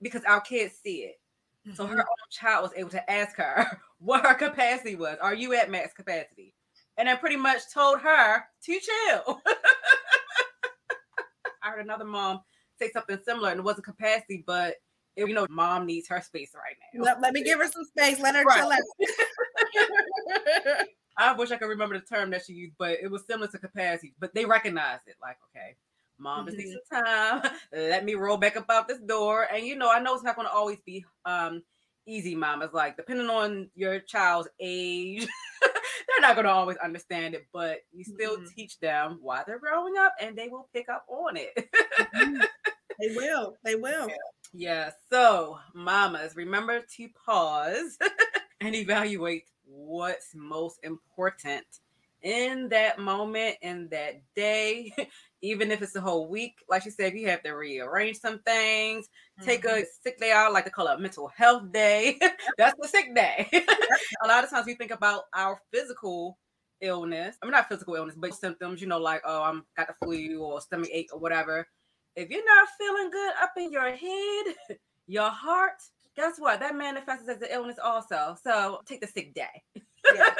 because 0.00 0.24
our 0.24 0.40
kids 0.40 0.74
see 0.82 1.00
it. 1.00 1.20
Mm-hmm. 1.66 1.76
So 1.76 1.86
her 1.86 1.92
mm-hmm. 1.92 2.00
own 2.00 2.30
child 2.30 2.62
was 2.62 2.72
able 2.76 2.90
to 2.90 3.10
ask 3.10 3.36
her 3.36 3.66
what 3.98 4.24
her 4.24 4.34
capacity 4.34 4.94
was. 4.94 5.18
Are 5.20 5.34
you 5.34 5.54
at 5.54 5.70
max 5.70 5.92
capacity? 5.92 6.54
And 6.96 7.08
I 7.08 7.14
pretty 7.14 7.36
much 7.36 7.62
told 7.72 8.00
her 8.00 8.44
to 8.64 8.80
chill. 8.80 9.40
I 11.62 11.70
heard 11.70 11.84
another 11.84 12.04
mom 12.04 12.40
say 12.78 12.90
something 12.90 13.18
similar, 13.24 13.50
and 13.50 13.60
it 13.60 13.64
wasn't 13.64 13.84
capacity, 13.84 14.42
but 14.46 14.76
you 15.26 15.34
know, 15.34 15.46
mom 15.50 15.86
needs 15.86 16.06
her 16.08 16.20
space 16.20 16.52
right 16.54 16.76
now. 16.94 17.04
Let, 17.04 17.20
let 17.20 17.32
me 17.32 17.42
give 17.42 17.58
her 17.58 17.68
some 17.68 17.84
space. 17.84 18.20
Let 18.20 18.36
her 18.36 18.44
right. 18.44 18.58
chill 18.58 18.72
out. 18.72 20.86
I 21.18 21.32
wish 21.32 21.50
I 21.50 21.56
could 21.56 21.66
remember 21.66 21.98
the 21.98 22.04
term 22.04 22.30
that 22.30 22.46
she 22.46 22.52
used, 22.52 22.74
but 22.78 22.98
it 23.02 23.10
was 23.10 23.26
similar 23.26 23.48
to 23.48 23.58
capacity. 23.58 24.14
But 24.20 24.34
they 24.34 24.44
recognize 24.44 25.00
it, 25.06 25.16
like, 25.20 25.36
okay, 25.50 25.74
mom 26.18 26.46
just 26.46 26.58
needs 26.58 26.76
some 26.88 27.04
time. 27.04 27.50
Let 27.72 28.04
me 28.04 28.14
roll 28.14 28.36
back 28.36 28.56
up 28.56 28.70
out 28.70 28.86
this 28.86 29.00
door. 29.00 29.48
And 29.52 29.66
you 29.66 29.76
know, 29.76 29.90
I 29.90 29.98
know 29.98 30.14
it's 30.14 30.22
not 30.22 30.36
going 30.36 30.46
to 30.46 30.54
always 30.54 30.78
be 30.86 31.04
um 31.24 31.62
easy, 32.06 32.34
mom. 32.34 32.62
It's 32.62 32.74
like 32.74 32.96
depending 32.96 33.28
on 33.28 33.68
your 33.74 33.98
child's 34.00 34.48
age, 34.60 35.26
they're 35.60 36.20
not 36.20 36.36
going 36.36 36.46
to 36.46 36.52
always 36.52 36.76
understand 36.78 37.34
it, 37.34 37.46
but 37.52 37.78
you 37.92 38.04
still 38.04 38.36
mm-hmm. 38.36 38.46
teach 38.54 38.78
them 38.78 39.18
why 39.20 39.42
they're 39.46 39.58
growing 39.58 39.94
up, 39.98 40.14
and 40.20 40.36
they 40.36 40.48
will 40.48 40.68
pick 40.72 40.88
up 40.88 41.04
on 41.08 41.36
it. 41.36 41.68
mm-hmm. 42.14 42.42
They 43.00 43.14
will. 43.14 43.54
They 43.64 43.76
will. 43.76 44.08
Yeah. 44.08 44.16
Yeah. 44.52 44.90
So, 45.10 45.58
mamas, 45.74 46.36
remember 46.36 46.82
to 46.96 47.08
pause 47.26 47.98
and 48.60 48.74
evaluate 48.74 49.44
what's 49.64 50.34
most 50.34 50.78
important 50.82 51.64
in 52.22 52.68
that 52.70 52.98
moment, 52.98 53.56
in 53.62 53.88
that 53.90 54.20
day, 54.34 54.92
even 55.42 55.70
if 55.70 55.82
it's 55.82 55.94
a 55.96 56.00
whole 56.00 56.28
week. 56.28 56.54
Like 56.68 56.82
she 56.82 56.90
said, 56.90 57.14
you 57.14 57.28
have 57.28 57.42
to 57.44 57.52
rearrange 57.52 58.18
some 58.18 58.40
things, 58.40 59.06
mm-hmm. 59.06 59.44
take 59.44 59.64
a 59.64 59.68
mm-hmm. 59.68 59.84
sick 60.02 60.18
day 60.18 60.32
out, 60.32 60.52
like 60.52 60.64
to 60.64 60.70
call 60.70 60.88
it 60.88 60.98
a 60.98 60.98
mental 60.98 61.28
health 61.28 61.70
day. 61.72 62.18
That's 62.58 62.74
the 62.80 62.88
sick 62.88 63.14
day. 63.14 63.48
a 64.24 64.28
lot 64.28 64.44
of 64.44 64.50
times 64.50 64.66
we 64.66 64.74
think 64.74 64.90
about 64.90 65.24
our 65.34 65.60
physical 65.72 66.38
illness. 66.80 67.36
I 67.42 67.46
mean, 67.46 67.52
not 67.52 67.68
physical 67.68 67.94
illness, 67.94 68.16
but 68.16 68.34
symptoms, 68.34 68.80
you 68.80 68.86
know, 68.86 68.98
like, 68.98 69.22
oh, 69.24 69.42
I'm 69.42 69.64
got 69.76 69.88
the 69.88 69.94
flu 70.04 70.40
or 70.40 70.60
stomach 70.60 70.90
ache 70.92 71.10
or 71.12 71.20
whatever 71.20 71.66
if 72.16 72.30
you're 72.30 72.44
not 72.44 72.68
feeling 72.78 73.10
good 73.10 73.32
up 73.42 73.52
in 73.56 73.72
your 73.72 73.90
head, 73.90 74.78
your 75.06 75.30
heart, 75.30 75.82
guess 76.16 76.38
what? 76.38 76.60
That 76.60 76.76
manifests 76.76 77.28
as 77.28 77.40
an 77.40 77.48
illness 77.50 77.78
also. 77.82 78.36
So 78.42 78.80
take 78.86 79.00
the 79.00 79.06
sick 79.06 79.34
day. 79.34 79.62
Yeah. 80.14 80.34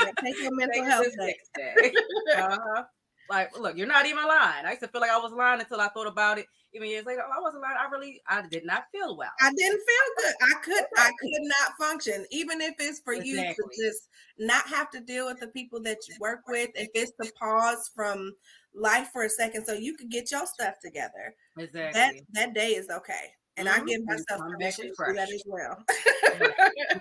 yeah 0.00 0.10
take 0.22 0.40
your 0.40 0.54
mental 0.56 0.82
take 0.82 0.90
health 0.90 1.06
day. 1.18 1.36
day. 1.56 1.94
uh-huh. 2.36 2.84
Like, 3.30 3.58
look, 3.58 3.76
you're 3.76 3.86
not 3.86 4.06
even 4.06 4.26
lying. 4.26 4.66
I 4.66 4.70
used 4.70 4.82
to 4.82 4.88
feel 4.88 5.00
like 5.00 5.10
I 5.10 5.18
was 5.18 5.32
lying 5.32 5.60
until 5.60 5.80
I 5.80 5.88
thought 5.88 6.06
about 6.06 6.38
it. 6.38 6.46
Even 6.74 6.88
years 6.88 7.06
later, 7.06 7.22
oh, 7.24 7.38
I 7.38 7.40
wasn't 7.40 7.62
lying. 7.62 7.76
I 7.78 7.88
really, 7.90 8.20
I 8.28 8.42
did 8.48 8.66
not 8.66 8.84
feel 8.90 9.16
well. 9.16 9.30
I 9.40 9.50
didn't 9.56 9.80
feel 9.80 10.14
good. 10.18 10.34
I 10.42 10.54
could, 10.62 10.84
I 10.96 11.10
could 11.20 11.42
not 11.42 11.76
function. 11.78 12.26
Even 12.30 12.60
if 12.60 12.74
it's 12.78 13.00
for 13.00 13.14
exactly. 13.14 13.40
you 13.40 13.54
to 13.54 13.84
just 13.84 14.08
not 14.38 14.66
have 14.68 14.90
to 14.90 15.00
deal 15.00 15.26
with 15.26 15.40
the 15.40 15.46
people 15.48 15.80
that 15.82 15.98
you 16.08 16.16
work 16.20 16.40
with. 16.48 16.70
If 16.74 16.88
it's 16.94 17.12
to 17.22 17.32
pause 17.38 17.90
from 17.94 18.32
life 18.74 19.10
for 19.12 19.22
a 19.22 19.30
second 19.30 19.64
so 19.64 19.72
you 19.72 19.96
could 19.96 20.10
get 20.10 20.30
your 20.30 20.46
stuff 20.46 20.74
together. 20.82 21.34
Exactly. 21.58 22.00
That 22.00 22.14
that 22.32 22.54
day 22.54 22.70
is 22.70 22.90
okay. 22.90 23.32
And 23.56 23.68
mm-hmm. 23.68 23.82
I 23.82 23.84
give 23.84 24.04
myself 24.04 24.40
permission 24.40 24.86
to 24.86 25.04
do 25.06 25.12
that 25.14 25.32
as 25.32 25.42
well. 25.46 25.84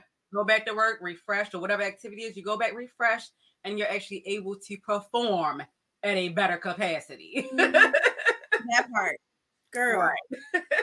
go 0.34 0.44
back 0.44 0.66
to 0.66 0.74
work, 0.74 1.00
refreshed, 1.02 1.54
or 1.56 1.60
whatever 1.60 1.84
activity 1.84 2.24
is, 2.24 2.36
you 2.36 2.44
go 2.44 2.58
back 2.58 2.74
refreshed 2.74 3.32
and 3.64 3.78
you're 3.78 3.90
actually 3.90 4.24
able 4.26 4.56
to 4.56 4.78
perform 4.78 5.64
at 6.04 6.18
a 6.18 6.30
better 6.30 6.58
capacity. 6.58 7.48
Mm-hmm. 7.54 7.72
that 8.72 8.88
part. 8.94 9.18
Girl. 9.72 10.12
Right. 10.54 10.64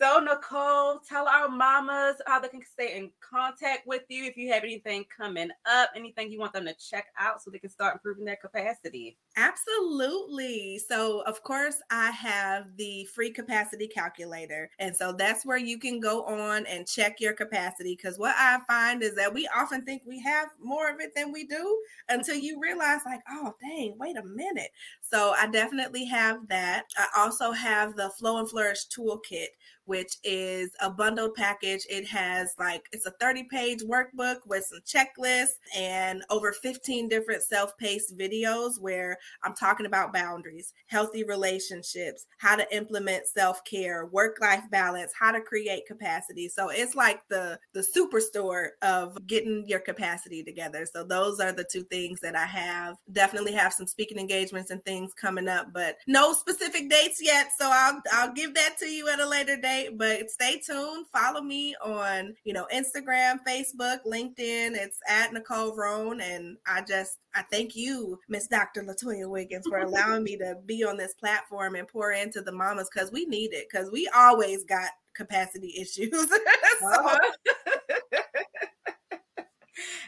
So, 0.00 0.20
Nicole, 0.20 1.00
tell 1.08 1.26
our 1.26 1.48
mamas 1.48 2.22
how 2.24 2.38
they 2.38 2.46
can 2.46 2.62
stay 2.62 2.96
in 2.96 3.10
contact 3.20 3.84
with 3.84 4.02
you 4.08 4.26
if 4.26 4.36
you 4.36 4.52
have 4.52 4.62
anything 4.62 5.04
coming 5.14 5.50
up, 5.68 5.90
anything 5.96 6.30
you 6.30 6.38
want 6.38 6.52
them 6.52 6.66
to 6.66 6.74
check 6.74 7.06
out 7.18 7.42
so 7.42 7.50
they 7.50 7.58
can 7.58 7.68
start 7.68 7.94
improving 7.94 8.24
their 8.24 8.36
capacity. 8.36 9.18
Absolutely. 9.38 10.80
So, 10.80 11.20
of 11.20 11.44
course, 11.44 11.80
I 11.92 12.10
have 12.10 12.76
the 12.76 13.04
free 13.14 13.30
capacity 13.30 13.86
calculator. 13.86 14.68
And 14.80 14.94
so 14.96 15.12
that's 15.12 15.46
where 15.46 15.56
you 15.56 15.78
can 15.78 16.00
go 16.00 16.24
on 16.24 16.66
and 16.66 16.88
check 16.88 17.20
your 17.20 17.34
capacity. 17.34 17.94
Because 17.94 18.18
what 18.18 18.34
I 18.36 18.58
find 18.66 19.00
is 19.00 19.14
that 19.14 19.32
we 19.32 19.48
often 19.56 19.84
think 19.84 20.02
we 20.04 20.20
have 20.22 20.48
more 20.60 20.90
of 20.90 20.98
it 20.98 21.14
than 21.14 21.30
we 21.30 21.46
do 21.46 21.80
until 22.08 22.34
mm-hmm. 22.34 22.44
you 22.44 22.60
realize, 22.60 23.00
like, 23.06 23.20
oh, 23.30 23.54
dang, 23.60 23.94
wait 23.96 24.16
a 24.16 24.24
minute. 24.24 24.70
So, 25.00 25.34
I 25.38 25.46
definitely 25.46 26.04
have 26.06 26.48
that. 26.48 26.86
I 26.96 27.06
also 27.16 27.52
have 27.52 27.94
the 27.94 28.10
Flow 28.10 28.38
and 28.38 28.50
Flourish 28.50 28.88
toolkit 28.88 29.46
which 29.88 30.18
is 30.22 30.70
a 30.82 30.90
bundled 30.90 31.32
package. 31.34 31.86
It 31.88 32.06
has 32.08 32.54
like 32.58 32.84
it's 32.92 33.06
a 33.06 33.10
30 33.12 33.44
page 33.44 33.78
workbook 33.80 34.36
with 34.46 34.64
some 34.64 34.80
checklists 34.86 35.56
and 35.74 36.22
over 36.28 36.52
15 36.52 37.08
different 37.08 37.42
self 37.42 37.76
paced 37.78 38.16
videos 38.16 38.78
where 38.78 39.16
I'm 39.44 39.54
talking 39.54 39.86
about 39.86 40.12
boundaries, 40.12 40.72
healthy 40.86 41.24
relationships, 41.24 42.26
how 42.38 42.56
to 42.56 42.76
implement 42.76 43.26
self 43.26 43.62
care, 43.64 44.06
work 44.06 44.36
life 44.40 44.64
balance, 44.70 45.12
how 45.18 45.32
to 45.32 45.40
create 45.40 45.86
capacity. 45.86 46.48
So 46.48 46.70
it's 46.70 46.94
like 46.94 47.20
the 47.28 47.58
the 47.74 47.86
superstore 47.96 48.70
of 48.82 49.16
getting 49.26 49.64
your 49.66 49.80
capacity 49.80 50.42
together. 50.42 50.86
So 50.86 51.04
those 51.04 51.40
are 51.40 51.52
the 51.52 51.66
two 51.70 51.82
things 51.84 52.20
that 52.20 52.36
I 52.36 52.46
have. 52.46 52.96
Definitely 53.12 53.52
have 53.52 53.72
some 53.72 53.86
speaking 53.86 54.18
engagements 54.18 54.70
and 54.70 54.84
things 54.84 55.12
coming 55.14 55.48
up, 55.48 55.68
but 55.72 55.96
no 56.06 56.32
specific 56.32 56.88
dates 56.90 57.20
yet. 57.22 57.48
So 57.58 57.68
I'll 57.70 58.00
I'll 58.12 58.32
give 58.32 58.54
that 58.54 58.76
to 58.80 58.86
you 58.86 59.08
at 59.08 59.20
a 59.20 59.28
later 59.28 59.56
date 59.56 59.88
but 59.96 60.30
stay 60.30 60.60
tuned. 60.64 61.06
Follow 61.12 61.40
me 61.40 61.74
on, 61.84 62.34
you 62.44 62.52
know, 62.52 62.66
Instagram, 62.72 63.38
Facebook, 63.46 63.98
LinkedIn. 64.06 64.76
It's 64.76 64.98
at 65.08 65.32
Nicole 65.32 65.74
Rhone. 65.76 66.20
And 66.20 66.56
I 66.66 66.82
just, 66.82 67.18
I 67.34 67.42
thank 67.50 67.74
you, 67.74 68.18
Miss 68.28 68.46
Dr. 68.46 68.82
Latoya 68.82 69.17
Wiggins, 69.26 69.66
for 69.66 69.78
allowing 69.78 70.24
me 70.24 70.36
to 70.36 70.56
be 70.66 70.84
on 70.84 70.96
this 70.96 71.14
platform 71.14 71.74
and 71.74 71.88
pour 71.88 72.12
into 72.12 72.42
the 72.42 72.52
mamas 72.52 72.88
because 72.92 73.10
we 73.10 73.24
need 73.26 73.52
it 73.52 73.68
because 73.70 73.90
we 73.90 74.08
always 74.14 74.64
got 74.64 74.90
capacity 75.14 75.74
issues. 75.78 76.12
so. 76.80 77.18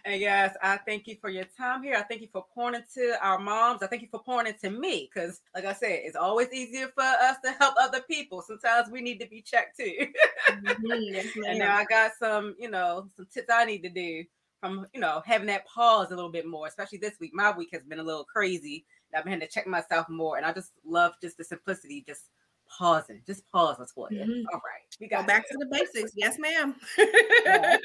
And 0.05 0.21
yes, 0.21 0.57
I 0.63 0.79
thank 0.79 1.07
you 1.07 1.17
for 1.21 1.31
your 1.31 1.45
time 1.57 1.83
here. 1.83 1.95
I 1.95 2.03
thank 2.03 2.21
you 2.21 2.29
for 2.33 2.45
pouring 2.55 2.75
into 2.75 3.15
our 3.23 3.39
moms. 3.39 3.83
I 3.83 3.87
thank 3.87 4.03
you 4.03 4.09
for 4.11 4.23
pouring 4.23 4.47
into 4.47 4.71
me 4.71 5.09
because, 5.13 5.41
like 5.55 5.65
I 5.65 5.73
said, 5.73 6.01
it's 6.05 6.17
always 6.17 6.53
easier 6.53 6.89
for 6.95 7.03
us 7.03 7.37
to 7.45 7.53
help 7.53 7.75
other 7.81 8.01
people. 8.01 8.43
Sometimes 8.43 8.91
we 8.91 9.03
need 9.03 9.21
to 9.21 9.29
be 9.29 9.43
checked 9.43 9.77
too. 9.79 10.07
mm-hmm. 10.49 11.45
and 11.47 11.59
now 11.59 11.77
I 11.77 11.85
got 11.85 12.13
some, 12.19 12.55
you 12.59 12.71
know, 12.71 13.09
some 13.17 13.27
tips 13.33 13.51
I 13.53 13.65
need 13.65 13.83
to 13.83 13.91
do 13.91 14.25
from, 14.61 14.87
you 14.93 15.01
know, 15.01 15.23
having 15.25 15.47
that 15.49 15.67
pause 15.67 16.11
a 16.11 16.17
little 16.17 16.33
bit 16.33 16.47
more, 16.47 16.67
especially 16.67 16.99
this 16.99 17.19
week. 17.21 17.33
My 17.35 17.57
week 17.57 17.71
has 17.73 17.83
been 17.83 18.01
a 18.01 18.05
little 18.05 18.25
crazy. 18.25 18.87
I've 19.15 19.25
been 19.25 19.33
having 19.33 19.47
to 19.47 19.53
check 19.53 19.67
myself 19.67 20.09
more. 20.09 20.37
And 20.37 20.47
I 20.47 20.53
just 20.53 20.73
love 20.85 21.15
just 21.21 21.37
the 21.37 21.45
simplicity, 21.45 22.05
just 22.07 22.25
pausing. 22.69 23.23
Just 23.27 23.49
pause, 23.51 23.77
Latoya. 23.79 24.23
Mm-hmm. 24.23 24.43
All 24.53 24.61
right. 24.61 24.97
We 25.01 25.09
got 25.09 25.23
Go 25.23 25.27
back 25.27 25.49
to 25.49 25.59
the 25.59 25.67
basics. 25.71 26.13
Yes, 26.17 26.39
ma'am. 26.39 26.77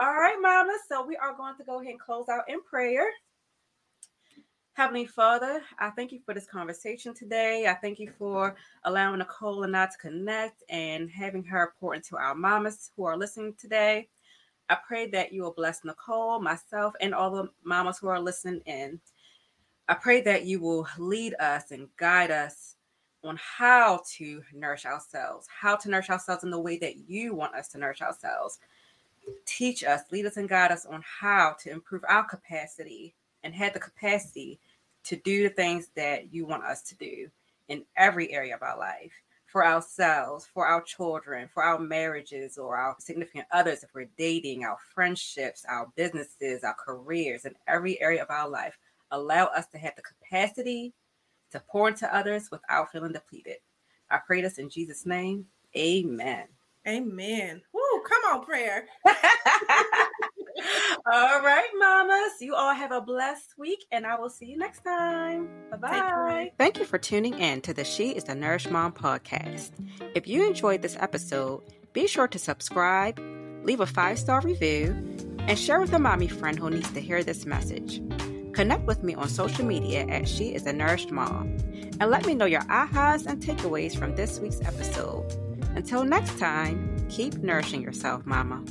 All 0.00 0.14
right, 0.14 0.36
Mama. 0.40 0.76
So 0.88 1.04
we 1.04 1.16
are 1.16 1.36
going 1.36 1.56
to 1.56 1.64
go 1.64 1.80
ahead 1.80 1.90
and 1.90 2.00
close 2.00 2.28
out 2.28 2.44
in 2.48 2.62
prayer. 2.62 3.06
Heavenly 4.74 5.06
Father, 5.06 5.62
I 5.78 5.88
thank 5.88 6.12
you 6.12 6.20
for 6.26 6.34
this 6.34 6.46
conversation 6.46 7.14
today. 7.14 7.66
I 7.66 7.72
thank 7.72 7.98
you 7.98 8.12
for 8.18 8.56
allowing 8.84 9.20
Nicole 9.20 9.62
and 9.62 9.74
I 9.74 9.86
to 9.86 9.98
connect 9.98 10.62
and 10.68 11.10
having 11.10 11.42
her 11.44 11.72
pour 11.80 11.94
into 11.94 12.18
our 12.18 12.34
mamas 12.34 12.90
who 12.94 13.04
are 13.04 13.16
listening 13.16 13.54
today. 13.58 14.10
I 14.68 14.76
pray 14.86 15.08
that 15.12 15.32
you 15.32 15.42
will 15.42 15.54
bless 15.54 15.82
Nicole, 15.82 16.40
myself, 16.40 16.92
and 17.00 17.14
all 17.14 17.30
the 17.30 17.48
mamas 17.64 17.98
who 17.98 18.08
are 18.08 18.20
listening 18.20 18.60
in. 18.66 19.00
I 19.88 19.94
pray 19.94 20.20
that 20.22 20.46
you 20.46 20.60
will 20.60 20.86
lead 20.98 21.34
us 21.34 21.70
and 21.70 21.88
guide 21.96 22.30
us 22.32 22.74
on 23.22 23.38
how 23.40 24.02
to 24.16 24.42
nourish 24.52 24.84
ourselves, 24.84 25.46
how 25.60 25.76
to 25.76 25.90
nourish 25.90 26.10
ourselves 26.10 26.44
in 26.44 26.50
the 26.50 26.60
way 26.60 26.76
that 26.78 27.08
you 27.08 27.34
want 27.34 27.54
us 27.54 27.68
to 27.68 27.78
nourish 27.78 28.02
ourselves. 28.02 28.58
Teach 29.44 29.84
us, 29.84 30.02
lead 30.10 30.26
us, 30.26 30.36
and 30.36 30.48
guide 30.48 30.72
us 30.72 30.86
on 30.86 31.02
how 31.04 31.56
to 31.60 31.70
improve 31.70 32.02
our 32.08 32.24
capacity 32.24 33.14
and 33.44 33.54
have 33.54 33.74
the 33.74 33.80
capacity 33.80 34.58
to 35.04 35.16
do 35.16 35.44
the 35.44 35.54
things 35.54 35.88
that 35.94 36.32
you 36.32 36.46
want 36.46 36.64
us 36.64 36.82
to 36.82 36.96
do 36.96 37.28
in 37.68 37.84
every 37.96 38.32
area 38.32 38.54
of 38.54 38.62
our 38.62 38.78
life 38.78 39.12
for 39.46 39.64
ourselves, 39.64 40.46
for 40.52 40.66
our 40.66 40.82
children, 40.82 41.48
for 41.52 41.62
our 41.62 41.78
marriages 41.78 42.58
or 42.58 42.76
our 42.76 42.96
significant 42.98 43.46
others, 43.52 43.84
if 43.84 43.90
we're 43.94 44.08
dating, 44.18 44.64
our 44.64 44.78
friendships, 44.94 45.64
our 45.68 45.88
businesses, 45.96 46.64
our 46.64 46.74
careers, 46.74 47.44
in 47.44 47.54
every 47.68 48.00
area 48.02 48.22
of 48.22 48.30
our 48.30 48.48
life. 48.48 48.76
Allow 49.16 49.46
us 49.46 49.66
to 49.68 49.78
have 49.78 49.94
the 49.96 50.02
capacity 50.02 50.92
to 51.50 51.62
pour 51.70 51.88
into 51.88 52.14
others 52.14 52.50
without 52.50 52.92
feeling 52.92 53.12
depleted. 53.12 53.56
I 54.10 54.18
pray 54.18 54.42
this 54.42 54.58
in 54.58 54.68
Jesus' 54.68 55.06
name. 55.06 55.46
Amen. 55.74 56.44
Amen. 56.86 57.62
Woo, 57.72 58.02
come 58.06 58.22
on, 58.34 58.44
prayer. 58.44 58.86
all 61.06 61.40
right, 61.40 61.68
mamas. 61.78 62.40
You 62.40 62.54
all 62.54 62.74
have 62.74 62.92
a 62.92 63.00
blessed 63.00 63.54
week, 63.56 63.86
and 63.90 64.06
I 64.06 64.18
will 64.18 64.28
see 64.28 64.44
you 64.44 64.58
next 64.58 64.84
time. 64.84 65.48
Bye 65.70 65.76
bye. 65.78 66.52
Thank 66.58 66.78
you 66.78 66.84
for 66.84 66.98
tuning 66.98 67.38
in 67.38 67.62
to 67.62 67.72
the 67.72 67.84
She 67.84 68.10
is 68.10 68.24
the 68.24 68.34
Nourished 68.34 68.70
Mom 68.70 68.92
podcast. 68.92 69.70
If 70.14 70.28
you 70.28 70.46
enjoyed 70.46 70.82
this 70.82 70.96
episode, 71.00 71.62
be 71.94 72.06
sure 72.06 72.28
to 72.28 72.38
subscribe, 72.38 73.18
leave 73.64 73.80
a 73.80 73.86
five 73.86 74.18
star 74.18 74.42
review, 74.42 74.94
and 75.38 75.58
share 75.58 75.80
with 75.80 75.94
a 75.94 75.98
mommy 75.98 76.28
friend 76.28 76.58
who 76.58 76.68
needs 76.68 76.90
to 76.92 77.00
hear 77.00 77.24
this 77.24 77.46
message. 77.46 78.02
Connect 78.56 78.86
with 78.86 79.02
me 79.02 79.14
on 79.14 79.28
social 79.28 79.66
media 79.66 80.06
at 80.06 80.26
She 80.26 80.54
is 80.54 80.64
a 80.64 80.72
Nourished 80.72 81.10
Mom 81.10 81.58
and 82.00 82.10
let 82.10 82.24
me 82.24 82.34
know 82.34 82.46
your 82.46 82.62
ahas 82.62 83.26
and 83.26 83.38
takeaways 83.38 83.94
from 83.94 84.16
this 84.16 84.40
week's 84.40 84.62
episode. 84.62 85.30
Until 85.74 86.04
next 86.04 86.38
time, 86.38 87.06
keep 87.10 87.34
nourishing 87.34 87.82
yourself, 87.82 88.24
Mama. 88.24 88.64